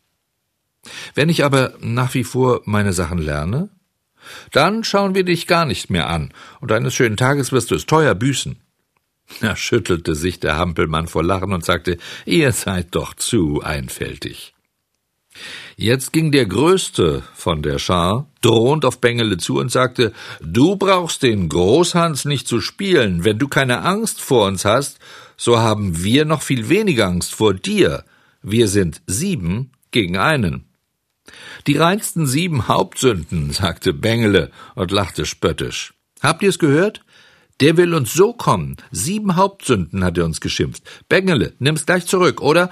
Wenn 1.14 1.28
ich 1.28 1.44
aber 1.44 1.74
nach 1.80 2.14
wie 2.14 2.24
vor 2.24 2.62
meine 2.64 2.92
Sachen 2.92 3.18
lerne, 3.18 3.68
dann 4.52 4.84
schauen 4.84 5.14
wir 5.14 5.24
dich 5.24 5.46
gar 5.46 5.64
nicht 5.64 5.90
mehr 5.90 6.08
an, 6.08 6.32
und 6.60 6.72
eines 6.72 6.94
schönen 6.94 7.16
Tages 7.16 7.52
wirst 7.52 7.70
du 7.70 7.74
es 7.74 7.86
teuer 7.86 8.14
büßen. 8.14 8.56
Da 9.40 9.56
schüttelte 9.56 10.14
sich 10.14 10.40
der 10.40 10.56
Hampelmann 10.56 11.06
vor 11.06 11.22
Lachen 11.22 11.52
und 11.52 11.64
sagte, 11.64 11.98
ihr 12.24 12.52
seid 12.52 12.94
doch 12.94 13.14
zu 13.14 13.62
einfältig. 13.62 14.54
Jetzt 15.76 16.12
ging 16.12 16.32
der 16.32 16.46
Größte 16.46 17.22
von 17.34 17.62
der 17.62 17.78
Schar 17.78 18.26
drohend 18.40 18.84
auf 18.84 19.00
Bengele 19.00 19.38
zu 19.38 19.58
und 19.58 19.70
sagte, 19.70 20.12
du 20.42 20.76
brauchst 20.76 21.22
den 21.22 21.49
Großhans 21.49 22.25
nicht 22.25 22.49
zu 22.49 22.60
spielen, 22.60 23.25
wenn 23.25 23.38
du 23.38 23.49
keine 23.49 23.82
Angst 23.82 24.20
vor 24.20 24.46
uns 24.46 24.64
hast, 24.64 24.99
so 25.37 25.58
haben 25.58 26.02
wir 26.02 26.25
noch 26.25 26.42
viel 26.42 26.68
weniger 26.68 27.06
Angst 27.06 27.34
vor 27.34 27.54
dir. 27.54 28.04
Wir 28.42 28.68
sind 28.68 29.00
sieben 29.06 29.72
gegen 29.90 30.18
einen. 30.18 30.66
Die 31.66 31.76
reinsten 31.76 32.26
sieben 32.26 32.68
Hauptsünden, 32.68 33.52
sagte 33.52 33.92
Bengele 33.92 34.50
und 34.75 34.90
lachte 34.90 35.26
spöttisch. 35.26 35.94
Habt 36.20 36.42
ihr's 36.42 36.58
gehört? 36.58 37.02
Der 37.60 37.76
will 37.76 37.94
uns 37.94 38.12
so 38.14 38.32
kommen. 38.32 38.76
Sieben 38.90 39.37
Hauptsünden 39.37 40.02
hat 40.02 40.16
er 40.18 40.25
uns 40.25 40.40
geschimpft. 40.40 40.82
Bengele, 41.08 41.52
nimm's 41.58 41.87
gleich 41.87 42.06
zurück, 42.06 42.40
oder? 42.40 42.70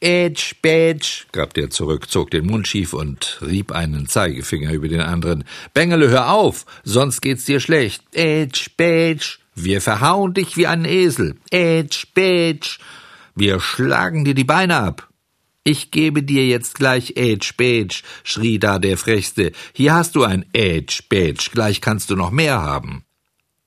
Ätsch, 0.00 0.54
Bätsch, 0.62 1.26
gab 1.32 1.54
der 1.54 1.70
zurück, 1.70 2.08
zog 2.08 2.30
den 2.30 2.46
Mund 2.46 2.68
schief 2.68 2.92
und 2.92 3.40
rieb 3.42 3.72
einen 3.72 4.06
Zeigefinger 4.06 4.72
über 4.72 4.88
den 4.88 5.00
anderen. 5.00 5.44
Bengele, 5.74 6.08
hör 6.08 6.30
auf, 6.30 6.66
sonst 6.84 7.20
geht's 7.20 7.44
dir 7.44 7.58
schlecht. 7.58 8.02
Ätsch, 8.12 8.70
Bätsch, 8.76 9.40
wir 9.54 9.80
verhauen 9.80 10.34
dich 10.34 10.56
wie 10.56 10.68
einen 10.68 10.84
Esel. 10.84 11.34
Ätsch, 11.50 12.06
Bätsch, 12.14 12.78
wir 13.34 13.60
schlagen 13.60 14.24
dir 14.24 14.34
die 14.34 14.44
Beine 14.44 14.76
ab. 14.76 15.08
Ich 15.68 15.90
gebe 15.90 16.22
dir 16.22 16.46
jetzt 16.46 16.76
gleich 16.76 17.14
Age 17.18 17.52
Badge, 17.58 18.02
schrie 18.24 18.58
da 18.58 18.78
der 18.78 18.96
Frechste. 18.96 19.52
Hier 19.74 19.92
hast 19.92 20.14
du 20.14 20.24
ein 20.24 20.46
Age 20.56 21.02
Badge, 21.10 21.50
gleich 21.52 21.82
kannst 21.82 22.08
du 22.08 22.16
noch 22.16 22.30
mehr 22.30 22.62
haben. 22.62 23.04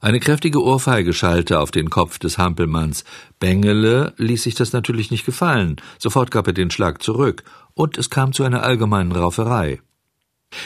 Eine 0.03 0.19
kräftige 0.19 0.63
Ohrfeige 0.63 1.13
schallte 1.13 1.59
auf 1.59 1.69
den 1.69 1.91
Kopf 1.91 2.17
des 2.17 2.39
Hampelmanns. 2.39 3.03
Bengele 3.39 4.13
ließ 4.17 4.41
sich 4.41 4.55
das 4.55 4.73
natürlich 4.73 5.11
nicht 5.11 5.27
gefallen. 5.27 5.75
Sofort 5.99 6.31
gab 6.31 6.47
er 6.47 6.53
den 6.53 6.71
Schlag 6.71 7.03
zurück, 7.03 7.43
und 7.75 7.99
es 7.99 8.09
kam 8.09 8.33
zu 8.33 8.43
einer 8.43 8.63
allgemeinen 8.63 9.11
Rauferei. 9.11 9.79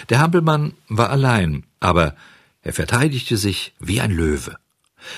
Der 0.07 0.19
Hampelmann 0.19 0.73
war 0.87 1.09
allein, 1.09 1.65
aber 1.81 2.15
er 2.61 2.71
verteidigte 2.71 3.35
sich 3.35 3.75
wie 3.79 3.99
ein 3.99 4.11
Löwe. 4.11 4.55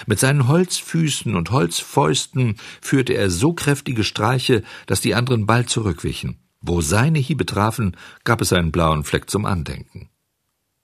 Mit 0.07 0.19
seinen 0.19 0.47
Holzfüßen 0.47 1.35
und 1.35 1.51
Holzfäusten 1.51 2.57
führte 2.81 3.13
er 3.13 3.29
so 3.29 3.53
kräftige 3.53 4.03
Streiche, 4.03 4.63
dass 4.87 4.99
die 4.99 5.13
anderen 5.13 5.45
bald 5.45 5.69
zurückwichen. 5.69 6.39
Wo 6.59 6.81
seine 6.81 7.19
Hiebe 7.19 7.45
trafen, 7.45 7.95
gab 8.23 8.41
es 8.41 8.51
einen 8.51 8.71
blauen 8.71 9.03
Fleck 9.03 9.29
zum 9.29 9.45
Andenken. 9.45 10.09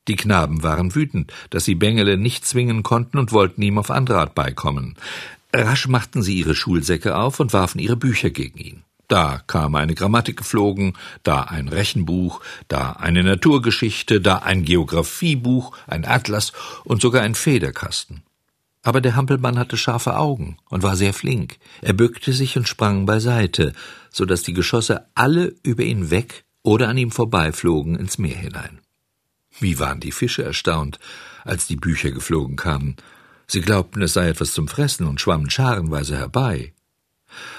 Die 0.08 0.16
Knaben 0.16 0.64
waren 0.64 0.96
wütend, 0.96 1.32
dass 1.50 1.66
sie 1.66 1.76
Bengele 1.76 2.18
nicht 2.18 2.46
zwingen 2.46 2.84
konnten 2.84 3.18
und 3.18 3.32
wollten 3.32 3.62
ihm 3.62 3.78
auf 3.78 3.90
andere 3.90 4.20
Art 4.20 4.36
beikommen. 4.36 4.96
Rasch 5.54 5.88
machten 5.88 6.22
sie 6.22 6.40
ihre 6.40 6.56
Schulsäcke 6.56 7.16
auf 7.16 7.40
und 7.40 7.54
warfen 7.54 7.80
ihre 7.80 7.96
Bücher 7.96 8.30
gegen 8.30 8.58
ihn. 8.58 8.84
Da 9.08 9.42
kam 9.46 9.76
eine 9.76 9.94
Grammatik 9.94 10.38
geflogen, 10.38 10.94
da 11.22 11.42
ein 11.42 11.68
Rechenbuch, 11.68 12.42
da 12.68 12.94
eine 12.94 13.24
Naturgeschichte, 13.24 14.22
da 14.22 14.38
ein 14.40 14.64
Geographiebuch, 14.64 15.76
ein 15.88 16.06
Atlas 16.06 16.52
und 16.84 17.02
sogar 17.02 17.22
ein 17.22 17.36
Federkasten. 17.36 18.24
Aber 18.82 19.00
der 19.02 19.16
Hampelmann 19.16 19.60
hatte 19.60 19.78
scharfe 19.78 20.18
Augen 20.18 20.58
und 20.70 20.84
war 20.84 20.96
sehr 20.96 21.14
flink. 21.14 21.58
Er 21.82 21.94
bückte 21.94 22.34
sich 22.34 22.58
und 22.58 22.68
sprang 22.68 23.06
beiseite, 23.06 23.74
so 24.10 24.26
dass 24.26 24.44
die 24.44 24.54
Geschosse 24.54 25.06
alle 25.16 25.54
über 25.64 25.84
ihn 25.84 26.10
weg 26.10 26.44
oder 26.64 26.90
an 26.90 26.98
ihm 26.98 27.12
vorbeiflogen 27.12 27.96
ins 27.96 28.18
Meer 28.18 28.38
hinein. 28.38 28.80
Wie 29.60 29.80
waren 29.80 30.00
die 30.00 30.12
Fische 30.12 30.44
erstaunt, 30.44 31.00
als 31.44 31.68
die 31.68 31.76
Bücher 31.76 32.12
geflogen 32.12 32.56
kamen. 32.56 32.96
Sie 33.48 33.62
glaubten, 33.62 34.02
es 34.02 34.14
sei 34.14 34.30
etwas 34.30 34.54
zum 34.54 34.68
Fressen 34.68 35.08
und 35.08 35.22
schwammen 35.22 35.50
scharenweise 35.50 36.18
herbei. 36.18 36.74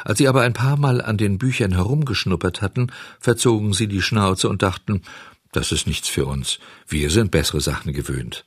Als 0.04 0.18
sie 0.18 0.28
aber 0.28 0.42
ein 0.42 0.52
paar 0.52 0.76
Mal 0.76 1.00
an 1.00 1.16
den 1.16 1.38
Büchern 1.38 1.72
herumgeschnuppert 1.72 2.62
hatten, 2.62 2.92
verzogen 3.20 3.72
sie 3.72 3.88
die 3.88 4.02
Schnauze 4.02 4.48
und 4.48 4.62
dachten, 4.62 5.02
das 5.52 5.72
ist 5.72 5.86
nichts 5.86 6.08
für 6.08 6.26
uns, 6.26 6.58
wir 6.88 7.10
sind 7.10 7.30
bessere 7.30 7.60
Sachen 7.60 7.92
gewöhnt. 7.92 8.44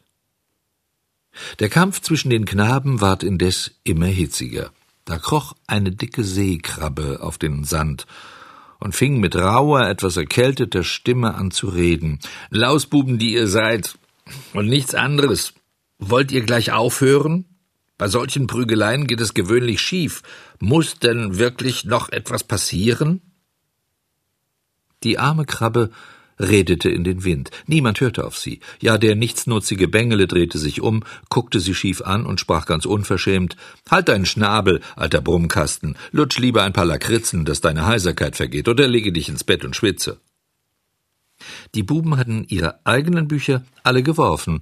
Der 1.59 1.69
Kampf 1.69 2.01
zwischen 2.01 2.29
den 2.29 2.45
Knaben 2.45 2.99
ward 2.99 3.23
indes 3.23 3.75
immer 3.83 4.07
hitziger. 4.07 4.71
Da 5.05 5.19
kroch 5.19 5.53
eine 5.67 5.91
dicke 5.91 6.23
Seekrabbe 6.23 7.19
auf 7.21 7.37
den 7.37 7.63
Sand 7.63 8.07
und 8.79 8.95
fing 8.95 9.19
mit 9.19 9.35
rauer, 9.35 9.87
etwas 9.87 10.17
erkälteter 10.17 10.83
Stimme 10.83 11.35
an 11.35 11.51
zu 11.51 11.67
reden. 11.69 12.19
Lausbuben, 12.49 13.17
die 13.17 13.33
ihr 13.33 13.47
seid, 13.47 13.97
und 14.53 14.67
nichts 14.67 14.95
anderes. 14.95 15.53
Wollt 15.99 16.31
ihr 16.31 16.41
gleich 16.41 16.71
aufhören? 16.71 17.45
Bei 17.97 18.07
solchen 18.07 18.45
Prügeleien 18.45 19.07
geht 19.07 19.21
es 19.21 19.33
gewöhnlich 19.33 19.81
schief. 19.81 20.21
Muss 20.59 20.99
denn 20.99 21.39
wirklich 21.39 21.85
noch 21.85 22.09
etwas 22.09 22.43
passieren? 22.43 23.21
Die 25.03 25.17
arme 25.17 25.45
Krabbe 25.45 25.89
redete 26.39 26.89
in 26.89 27.03
den 27.03 27.23
Wind. 27.23 27.51
Niemand 27.65 28.01
hörte 28.01 28.25
auf 28.25 28.37
sie. 28.37 28.59
Ja, 28.81 28.97
der 28.97 29.15
nichtsnutzige 29.15 29.87
Bengele 29.87 30.27
drehte 30.27 30.57
sich 30.57 30.81
um, 30.81 31.03
guckte 31.29 31.59
sie 31.59 31.75
schief 31.75 32.01
an 32.01 32.25
und 32.25 32.39
sprach 32.39 32.65
ganz 32.65 32.85
unverschämt 32.85 33.55
Halt 33.89 34.09
deinen 34.09 34.25
Schnabel, 34.25 34.81
alter 34.95 35.21
Brummkasten, 35.21 35.95
lutsch 36.11 36.37
lieber 36.37 36.63
ein 36.63 36.73
paar 36.73 36.85
Lakritzen, 36.85 37.45
dass 37.45 37.61
deine 37.61 37.85
Heiserkeit 37.85 38.35
vergeht, 38.35 38.67
oder 38.67 38.87
lege 38.87 39.11
dich 39.11 39.29
ins 39.29 39.43
Bett 39.43 39.65
und 39.65 39.75
schwitze. 39.75 40.19
Die 41.75 41.83
Buben 41.83 42.17
hatten 42.17 42.45
ihre 42.47 42.85
eigenen 42.85 43.27
Bücher 43.27 43.63
alle 43.83 44.03
geworfen, 44.03 44.61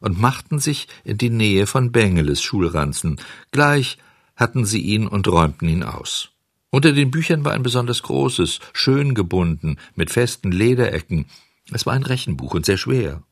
und 0.00 0.20
machten 0.20 0.58
sich 0.58 0.88
in 1.04 1.18
die 1.18 1.30
Nähe 1.30 1.66
von 1.66 1.92
Bengeles 1.92 2.42
Schulranzen. 2.42 3.20
Gleich 3.50 3.98
hatten 4.34 4.64
sie 4.64 4.80
ihn 4.80 5.06
und 5.06 5.26
räumten 5.28 5.68
ihn 5.68 5.82
aus. 5.82 6.30
Unter 6.76 6.92
den 6.92 7.10
Büchern 7.10 7.42
war 7.46 7.52
ein 7.52 7.62
besonders 7.62 8.02
großes, 8.02 8.60
schön 8.74 9.14
gebunden, 9.14 9.78
mit 9.94 10.10
festen 10.10 10.52
Lederecken. 10.52 11.24
Es 11.72 11.86
war 11.86 11.94
ein 11.94 12.02
Rechenbuch 12.02 12.52
und 12.52 12.66
sehr 12.66 12.76
schwer. 12.76 13.22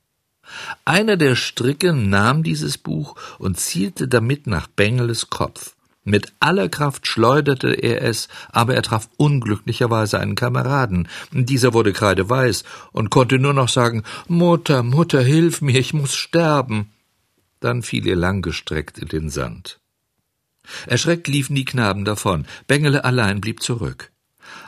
Einer 0.86 1.18
der 1.18 1.36
Stricke 1.36 1.92
nahm 1.92 2.42
dieses 2.42 2.78
Buch 2.78 3.16
und 3.38 3.60
zielte 3.60 4.08
damit 4.08 4.46
nach 4.46 4.66
Bengeles 4.66 5.28
Kopf. 5.28 5.76
Mit 6.04 6.32
aller 6.40 6.70
Kraft 6.70 7.06
schleuderte 7.06 7.68
er 7.68 8.00
es, 8.00 8.28
aber 8.50 8.76
er 8.76 8.82
traf 8.82 9.10
unglücklicherweise 9.18 10.18
einen 10.18 10.36
Kameraden. 10.36 11.06
Dieser 11.30 11.74
wurde 11.74 11.92
kreideweiß 11.92 12.64
und 12.92 13.10
konnte 13.10 13.38
nur 13.38 13.52
noch 13.52 13.68
sagen 13.68 14.04
Mutter, 14.26 14.82
Mutter, 14.82 15.20
hilf 15.20 15.60
mir, 15.60 15.78
ich 15.78 15.92
muss 15.92 16.14
sterben. 16.14 16.94
Dann 17.60 17.82
fiel 17.82 18.08
er 18.08 18.16
langgestreckt 18.16 18.96
in 18.96 19.08
den 19.08 19.28
Sand. 19.28 19.80
Erschreckt 20.86 21.28
liefen 21.28 21.54
die 21.54 21.64
Knaben 21.64 22.04
davon, 22.04 22.46
Bengele 22.66 23.04
allein 23.04 23.40
blieb 23.40 23.62
zurück. 23.62 24.12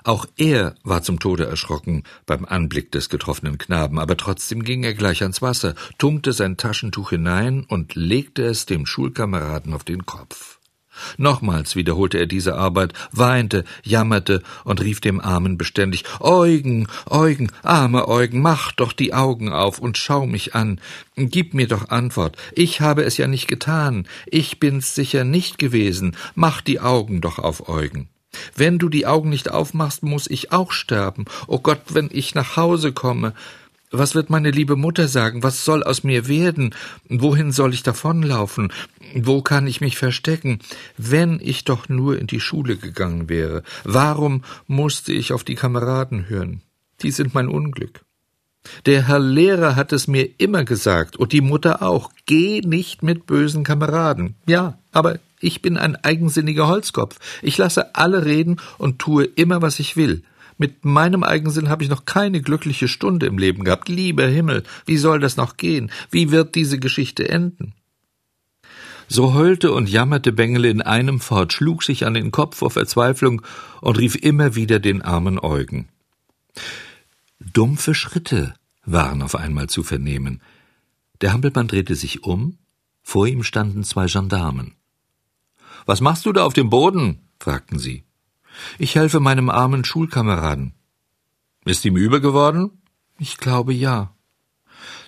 Auch 0.05 0.27
er 0.37 0.75
war 0.85 1.03
zum 1.03 1.19
Tode 1.19 1.47
erschrocken 1.47 2.05
beim 2.27 2.45
Anblick 2.45 2.93
des 2.93 3.09
getroffenen 3.09 3.59
Knaben, 3.59 3.99
aber 3.99 4.17
trotzdem 4.17 4.63
ging 4.63 4.85
er 4.85 4.95
gleich 4.95 5.23
ans 5.23 5.43
Wasser, 5.43 5.75
tunkte 5.99 6.33
sein 6.33 6.57
Taschentuch 6.57 7.11
hinein 7.11 7.65
und 7.65 7.95
legte 7.95 8.45
es 8.45 8.67
dem 8.67 8.87
Schulkameraden 8.87 9.75
auf 9.75 9.85
den 9.85 10.07
Kopf. 10.07 10.56
Nochmals 11.17 11.77
wiederholte 11.77 12.19
er 12.19 12.27
diese 12.27 12.57
Arbeit, 12.57 12.93
weinte, 13.13 13.65
jammerte 13.83 14.43
und 14.65 14.81
rief 14.83 15.01
dem 15.01 15.21
Armen 15.21 15.59
beständig 15.59 16.05
Eugen, 16.21 16.89
Eugen, 17.07 17.51
arme 17.63 18.09
Eugen, 18.09 18.41
mach 18.41 18.73
doch 18.73 18.93
die 18.93 19.15
Augen 19.15 19.53
auf 19.53 19.79
und 19.79 19.99
schau 19.99 20.27
mich 20.27 20.55
an. 20.55 20.81
Gib 21.17 21.55
mir 21.55 21.69
doch 21.69 21.89
Antwort. 21.89 22.37
Ich 22.53 22.81
habe 22.81 23.03
es 23.03 23.17
ja 23.17 23.27
nicht 23.27 23.49
getan. 23.49 24.07
Ich 24.27 24.61
bin's 24.61 24.95
sicher 24.95 25.25
nicht 25.25 25.59
gewesen. 25.59 26.17
Mach 26.35 26.61
die 26.61 26.81
Augen 26.81 27.21
doch 27.21 27.39
auf, 27.39 27.69
Eugen. 27.69 28.09
Wenn 28.55 28.79
du 28.79 28.89
die 28.89 29.07
Augen 29.07 29.31
nicht 29.31 29.51
aufmachst, 29.51 30.03
muss 30.03 30.29
ich 30.29 30.53
auch 30.53 30.73
sterben. 30.73 31.25
O 31.47 31.55
oh 31.55 31.59
Gott, 31.61 31.81
wenn 31.91 32.11
ich 32.13 32.35
nach 32.35 32.57
Hause 32.57 32.93
komme. 32.93 33.35
Was 33.91 34.15
wird 34.15 34.31
meine 34.31 34.51
liebe 34.51 34.77
Mutter 34.77 35.07
sagen? 35.07 35.43
Was 35.43 35.65
soll 35.65 35.83
aus 35.85 36.03
mir 36.03 36.27
werden? 36.27 36.75
Wohin 37.09 37.53
soll 37.53 37.73
ich 37.73 37.83
davonlaufen? 37.83 38.73
Wo 39.15 39.43
kann 39.43 39.67
ich 39.67 39.81
mich 39.81 39.97
verstecken? 39.97 40.59
Wenn 40.97 41.41
ich 41.41 41.65
doch 41.65 41.89
nur 41.89 42.19
in 42.19 42.27
die 42.27 42.41
Schule 42.41 42.77
gegangen 42.77 43.29
wäre. 43.29 43.63
Warum 43.85 44.43
musste 44.67 45.13
ich 45.13 45.33
auf 45.33 45.45
die 45.45 45.55
Kameraden 45.55 46.29
hören? 46.29 46.63
Die 47.03 47.13
sind 47.13 47.35
mein 47.35 47.49
Unglück. 47.49 48.01
Der 48.87 49.07
Herr 49.07 49.21
Lehrer 49.21 49.77
hat 49.77 49.93
es 49.93 50.09
mir 50.09 50.29
immer 50.39 50.65
gesagt, 50.65 51.17
und 51.17 51.33
die 51.33 51.41
Mutter 51.41 51.83
auch. 51.83 52.11
Geh 52.27 52.61
nicht 52.63 53.05
mit 53.05 53.27
bösen 53.27 53.63
Kameraden. 53.63 54.35
Ja, 54.47 54.79
aber 54.93 55.21
ich 55.39 55.63
bin 55.63 55.77
ein 55.77 55.97
eigensinniger 55.97 56.67
Holzkopf. 56.67 57.19
Ich 57.43 57.59
lasse 57.59 57.95
alle 57.95 58.25
reden 58.25 58.57
und 58.79 58.99
tue 58.99 59.25
immer, 59.25 59.63
was 59.63 59.79
ich 59.79 59.97
will. 59.97 60.25
Mit 60.59 60.85
meinem 60.85 61.23
Eigensinn 61.23 61.69
habe 61.69 61.85
ich 61.85 61.91
noch 61.91 62.05
keine 62.05 62.41
glückliche 62.41 62.89
Stunde 62.89 63.27
im 63.27 63.39
Leben 63.39 63.65
gehabt. 63.65 63.89
Lieber 63.89 64.27
Himmel, 64.27 64.63
wie 64.87 64.97
soll 64.97 65.21
das 65.21 65.37
noch 65.37 65.57
gehen? 65.57 65.91
Wie 66.11 66.31
wird 66.31 66.55
diese 66.55 66.79
Geschichte 66.79 67.29
enden? 67.29 67.75
So 69.09 69.35
heulte 69.35 69.73
und 69.73 69.89
jammerte 69.89 70.33
Bengele 70.33 70.69
in 70.69 70.83
einem 70.83 71.21
fort, 71.21 71.53
schlug 71.53 71.85
sich 71.85 72.07
an 72.07 72.15
den 72.15 72.33
Kopf 72.33 72.57
vor 72.57 72.71
Verzweiflung 72.71 73.43
und 73.81 73.99
rief 73.99 74.17
immer 74.17 74.57
wieder 74.57 74.81
den 74.81 75.03
armen 75.03 75.39
Eugen. 75.39 75.89
Dumpfe 77.39 77.95
Schritte 77.95 78.55
waren 78.85 79.23
auf 79.23 79.37
einmal 79.37 79.69
zu 79.69 79.83
vernehmen. 79.83 80.43
Der 81.21 81.33
Hampelmann 81.33 81.69
drehte 81.69 81.95
sich 81.95 82.25
um, 82.25 82.59
vor 83.03 83.27
ihm 83.27 83.45
standen 83.45 83.85
zwei 83.85 84.07
Gendarmen. 84.07 84.75
Was 85.85 86.01
machst 86.01 86.27
du 86.27 86.33
da 86.33 86.45
auf 86.45 86.55
dem 86.55 86.71
Boden? 86.71 87.21
fragten 87.39 87.79
sie. 87.79 88.06
Ich 88.79 88.95
helfe 88.95 89.21
meinem 89.21 89.51
armen 89.51 89.85
Schulkameraden. 89.85 90.73
Ist 91.65 91.85
ihm 91.85 91.97
übel 91.97 92.21
geworden? 92.21 92.83
Ich 93.19 93.39
glaube 93.39 93.73
ja. 93.73 94.15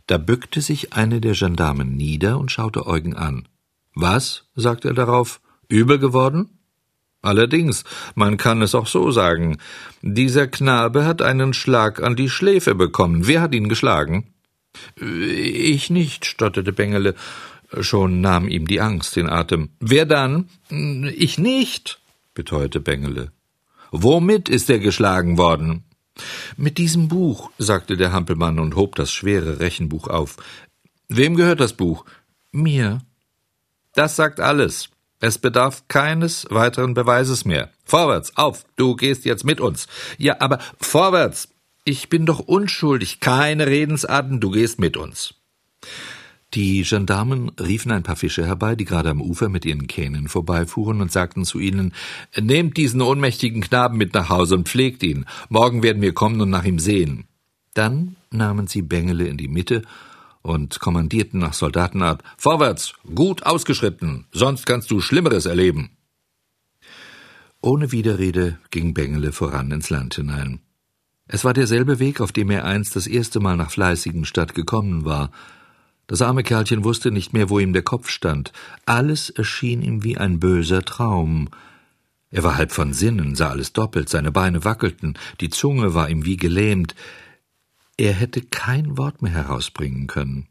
Da 0.07 0.19
bückte 0.19 0.61
sich 0.61 0.95
eine 0.95 1.21
der 1.21 1.35
Gendarmen 1.35 1.97
nieder 1.97 2.39
und 2.39 2.51
schaute 2.51 2.87
Eugen 2.87 3.15
an. 3.15 3.47
Was? 3.95 4.45
sagte 4.55 4.89
er 4.89 4.95
darauf. 4.95 5.41
Übel 5.69 5.99
geworden? 5.99 6.59
Allerdings, 7.21 7.85
man 8.15 8.37
kann 8.37 8.63
es 8.63 8.75
auch 8.75 8.87
so 8.87 9.11
sagen. 9.11 9.59
Dieser 10.03 10.47
Knabe 10.47 11.05
hat 11.05 11.21
einen 11.21 11.53
Schlag 11.53 12.03
an 12.03 12.17
die 12.17 12.31
Schläfe 12.31 12.75
bekommen. 12.75 13.27
Wer 13.27 13.43
hat 13.43 13.55
ihn 13.55 13.69
geschlagen? 13.69 14.33
Ich 14.97 15.91
nicht, 15.91 16.25
stotterte 16.25 16.73
Bengele. 16.73 17.15
Schon 17.81 18.21
nahm 18.21 18.49
ihm 18.49 18.67
die 18.67 18.81
Angst 18.81 19.17
den 19.17 19.29
Atem. 19.29 19.71
Wer 19.81 20.07
dann? 20.07 20.49
Ich 20.71 21.39
nicht, 21.39 22.01
beteuerte 22.35 22.81
Bengele. 22.81 23.33
Womit 23.91 24.49
ist 24.49 24.69
er 24.71 24.79
geschlagen 24.79 25.39
worden? 25.39 25.85
Mit 26.57 26.79
diesem 26.79 27.09
Buch, 27.09 27.51
sagte 27.59 27.97
der 27.97 28.13
Hampelmann 28.13 28.59
und 28.59 28.77
hob 28.77 28.97
das 28.97 29.13
schwere 29.13 29.61
Rechenbuch 29.61 30.09
auf. 30.09 30.37
Wem 31.09 31.37
gehört 31.37 31.61
das 31.61 31.73
Buch? 31.73 32.05
Mir. 32.53 33.01
Das 33.95 34.17
sagt 34.17 34.41
alles. 34.41 34.91
Es 35.21 35.39
bedarf 35.39 35.89
keines 35.89 36.47
weiteren 36.51 36.95
Beweises 36.95 37.45
mehr. 37.45 37.71
Vorwärts, 37.85 38.37
auf, 38.37 38.65
du 38.77 38.95
gehst 38.95 39.25
jetzt 39.25 39.45
mit 39.45 39.61
uns. 39.61 39.89
Ja, 40.17 40.41
aber 40.41 40.59
vorwärts. 40.81 41.49
Ich 41.85 42.09
bin 42.09 42.27
doch 42.27 42.41
unschuldig. 42.41 43.19
Keine 43.19 43.67
Redensarten, 43.67 44.41
du 44.41 44.51
gehst 44.51 44.79
mit 44.79 44.97
uns. 44.97 45.35
Die 46.55 46.83
Gendarmen 46.83 47.51
riefen 47.61 47.93
ein 47.93 48.03
paar 48.03 48.17
Fische 48.17 48.47
herbei, 48.47 48.75
die 48.75 48.87
gerade 48.87 49.11
am 49.11 49.21
Ufer 49.21 49.51
mit 49.51 49.67
ihren 49.67 49.87
Kähnen 49.87 50.29
vorbeifuhren, 50.29 51.03
und 51.03 51.13
sagten 51.13 51.45
zu 51.45 51.59
ihnen 51.59 51.93
Nehmt 52.41 52.77
diesen 52.79 53.03
ohnmächtigen 53.03 53.61
Knaben 53.61 53.99
mit 53.99 54.15
nach 54.15 54.31
Hause 54.31 54.57
und 54.57 54.69
pflegt 54.69 55.03
ihn. 55.03 55.27
Morgen 55.51 55.83
werden 55.83 56.01
wir 56.01 56.15
kommen 56.15 56.41
und 56.41 56.51
nach 56.51 56.65
ihm 56.65 56.79
sehen. 56.79 57.25
Dann 57.75 58.17
nahmen 58.31 58.67
sie 58.67 58.83
Bengele 58.83 59.27
in 59.27 59.37
die 59.37 59.49
Mitte 59.49 59.83
und 60.41 60.81
kommandierten 60.81 61.41
nach 61.41 61.53
Soldatenart 61.53 62.23
Vorwärts, 62.39 62.95
gut 63.15 63.45
ausgeschritten, 63.45 64.27
sonst 64.33 64.65
kannst 64.65 64.91
du 64.91 65.01
Schlimmeres 65.01 65.45
erleben. 65.45 65.91
Ohne 67.61 67.93
Widerrede 67.93 68.59
ging 68.71 68.95
Bengele 68.95 69.33
voran 69.33 69.71
ins 69.71 69.91
Land 69.91 70.15
hinein. 70.15 70.61
Es 71.27 71.45
war 71.45 71.53
derselbe 71.53 71.99
Weg, 71.99 72.23
auf 72.23 72.33
dem 72.33 72.51
er 72.51 72.65
einst 72.65 72.97
das 72.97 73.07
erste 73.07 73.41
Mal 73.41 73.57
nach 73.57 73.71
Fleißigenstadt 73.71 74.55
gekommen 74.55 75.05
war, 75.05 75.31
das 76.09 76.23
arme 76.23 76.43
Kerlchen 76.43 76.85
wusste 76.85 77.11
nicht 77.11 77.35
mehr, 77.35 77.51
wo 77.51 77.59
ihm 77.59 77.75
der 77.75 77.83
Kopf 77.83 78.09
stand. 78.09 78.53
Alles 78.87 79.29
erschien 79.29 79.83
ihm 79.83 80.03
wie 80.03 80.17
ein 80.17 80.41
böser 80.41 80.83
Traum. 80.83 81.51
Er 82.31 82.43
war 82.43 82.57
halb 82.57 82.73
von 82.73 82.95
Sinnen, 82.95 83.35
sah 83.35 83.51
alles 83.51 83.75
doppelt, 83.75 84.09
seine 84.09 84.33
Beine 84.33 84.65
wackelten, 84.65 85.19
die 85.41 85.51
Zunge 85.51 85.93
war 85.95 86.09
ihm 86.09 86.25
wie 86.25 86.39
gelähmt. 86.39 86.95
Er 87.99 88.15
hätte 88.15 88.41
kein 88.41 88.97
Wort 88.97 89.21
mehr 89.21 89.33
herausbringen 89.33 90.07
können. 90.07 90.49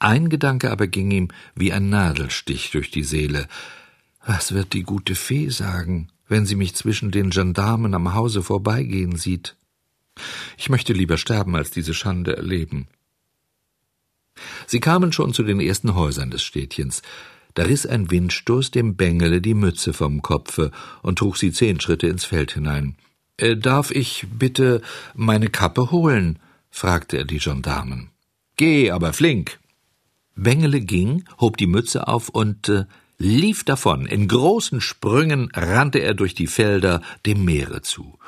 Ein 0.00 0.28
Gedanke 0.28 0.72
aber 0.72 0.88
ging 0.88 1.10
ihm 1.12 1.28
wie 1.54 1.72
ein 1.72 1.88
Nadelstich 1.88 2.72
durch 2.72 2.90
die 2.90 3.04
Seele. 3.04 3.46
Was 4.26 4.52
wird 4.52 4.72
die 4.72 4.82
gute 4.82 5.14
Fee 5.14 5.50
sagen, 5.50 6.08
wenn 6.26 6.46
sie 6.46 6.56
mich 6.56 6.74
zwischen 6.74 7.12
den 7.12 7.30
Gendarmen 7.30 7.94
am 7.94 8.14
Hause 8.14 8.42
vorbeigehen 8.42 9.16
sieht? 9.16 9.56
Ich 10.56 10.68
möchte 10.68 10.92
lieber 10.94 11.16
sterben, 11.16 11.54
als 11.54 11.70
diese 11.70 11.94
Schande 11.94 12.36
erleben. 12.36 12.88
Sie 14.66 14.80
kamen 14.80 15.12
schon 15.12 15.34
zu 15.34 15.42
den 15.42 15.60
ersten 15.60 15.94
Häusern 15.94 16.30
des 16.30 16.42
Städtchens. 16.42 17.02
Da 17.54 17.64
riss 17.64 17.86
ein 17.86 18.10
Windstoß 18.10 18.70
dem 18.70 18.96
Bengele 18.96 19.40
die 19.40 19.54
Mütze 19.54 19.92
vom 19.92 20.22
Kopfe 20.22 20.70
und 21.02 21.18
trug 21.18 21.36
sie 21.36 21.52
zehn 21.52 21.80
Schritte 21.80 22.06
ins 22.06 22.24
Feld 22.24 22.52
hinein. 22.52 22.96
Äh, 23.36 23.56
darf 23.56 23.90
ich 23.90 24.26
bitte 24.30 24.82
meine 25.14 25.48
Kappe 25.48 25.90
holen? 25.90 26.38
fragte 26.70 27.16
er 27.18 27.24
die 27.24 27.38
Gendarmen. 27.38 28.10
Geh, 28.56 28.90
aber 28.90 29.12
flink. 29.12 29.58
Bengele 30.36 30.80
ging, 30.80 31.24
hob 31.40 31.56
die 31.56 31.66
Mütze 31.66 32.06
auf 32.06 32.28
und 32.28 32.68
äh, 32.68 32.84
lief 33.18 33.64
davon. 33.64 34.06
In 34.06 34.28
großen 34.28 34.80
Sprüngen 34.80 35.50
rannte 35.52 35.98
er 35.98 36.14
durch 36.14 36.34
die 36.34 36.46
Felder 36.46 37.02
dem 37.26 37.44
Meere 37.44 37.82
zu. 37.82 38.18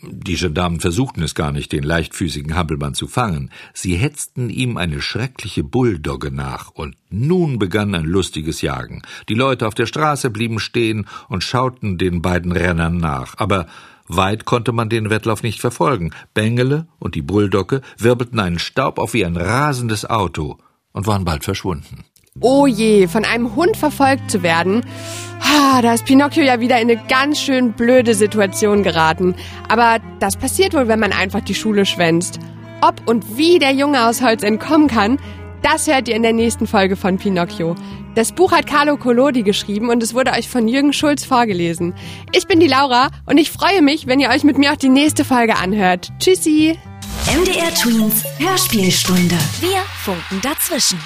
Die 0.00 0.36
Gendarmen 0.36 0.78
versuchten 0.78 1.22
es 1.22 1.34
gar 1.34 1.50
nicht, 1.50 1.72
den 1.72 1.82
leichtfüßigen 1.82 2.54
Hampelmann 2.54 2.94
zu 2.94 3.08
fangen. 3.08 3.50
Sie 3.74 3.96
hetzten 3.96 4.48
ihm 4.48 4.76
eine 4.76 5.00
schreckliche 5.00 5.64
Bulldogge 5.64 6.30
nach, 6.30 6.70
und 6.70 6.96
nun 7.10 7.58
begann 7.58 7.94
ein 7.96 8.04
lustiges 8.04 8.62
Jagen. 8.62 9.02
Die 9.28 9.34
Leute 9.34 9.66
auf 9.66 9.74
der 9.74 9.86
Straße 9.86 10.30
blieben 10.30 10.60
stehen 10.60 11.06
und 11.28 11.42
schauten 11.42 11.98
den 11.98 12.22
beiden 12.22 12.52
Rennern 12.52 12.98
nach, 12.98 13.34
aber 13.38 13.66
weit 14.06 14.44
konnte 14.44 14.70
man 14.70 14.88
den 14.88 15.10
Wettlauf 15.10 15.42
nicht 15.42 15.60
verfolgen. 15.60 16.12
Bengele 16.32 16.86
und 17.00 17.16
die 17.16 17.22
Bulldogge 17.22 17.82
wirbelten 17.96 18.38
einen 18.38 18.60
Staub 18.60 18.98
auf 18.98 19.14
wie 19.14 19.24
ein 19.24 19.36
rasendes 19.36 20.08
Auto 20.08 20.58
und 20.92 21.08
waren 21.08 21.24
bald 21.24 21.44
verschwunden. 21.44 22.04
Oh 22.40 22.66
je, 22.66 23.08
von 23.08 23.24
einem 23.24 23.54
Hund 23.56 23.76
verfolgt 23.76 24.30
zu 24.30 24.42
werden. 24.42 24.82
Ah, 25.40 25.82
da 25.82 25.94
ist 25.94 26.04
Pinocchio 26.04 26.42
ja 26.42 26.60
wieder 26.60 26.80
in 26.80 26.90
eine 26.90 27.00
ganz 27.08 27.40
schön 27.40 27.72
blöde 27.72 28.14
Situation 28.14 28.82
geraten. 28.82 29.34
Aber 29.68 29.98
das 30.20 30.36
passiert 30.36 30.74
wohl, 30.74 30.88
wenn 30.88 31.00
man 31.00 31.12
einfach 31.12 31.40
die 31.40 31.54
Schule 31.54 31.86
schwänzt. 31.86 32.38
Ob 32.80 33.08
und 33.08 33.36
wie 33.36 33.58
der 33.58 33.72
Junge 33.72 34.06
aus 34.06 34.22
Holz 34.22 34.42
entkommen 34.42 34.88
kann, 34.88 35.18
Das 35.62 35.88
hört 35.88 36.06
ihr 36.08 36.14
in 36.14 36.22
der 36.22 36.32
nächsten 36.32 36.66
Folge 36.66 36.94
von 36.96 37.18
Pinocchio. 37.18 37.74
Das 38.14 38.32
Buch 38.32 38.52
hat 38.52 38.66
Carlo 38.66 38.96
Collodi 38.96 39.42
geschrieben 39.42 39.90
und 39.90 40.02
es 40.02 40.14
wurde 40.14 40.32
euch 40.32 40.48
von 40.48 40.68
Jürgen 40.68 40.92
Schulz 40.92 41.24
vorgelesen. 41.24 41.94
Ich 42.32 42.46
bin 42.46 42.60
die 42.60 42.68
Laura 42.68 43.08
und 43.26 43.38
ich 43.38 43.50
freue 43.50 43.82
mich, 43.82 44.06
wenn 44.06 44.20
ihr 44.20 44.30
euch 44.30 44.44
mit 44.44 44.56
mir 44.56 44.72
auch 44.72 44.76
die 44.76 44.88
nächste 44.88 45.24
Folge 45.24 45.56
anhört. 45.56 46.10
Tschüssi! 46.20 46.78
MDR 47.26 47.74
Twins 47.74 48.24
Hörspielstunde. 48.38 49.36
Wir 49.60 49.82
funken 50.04 50.40
dazwischen. 50.42 50.98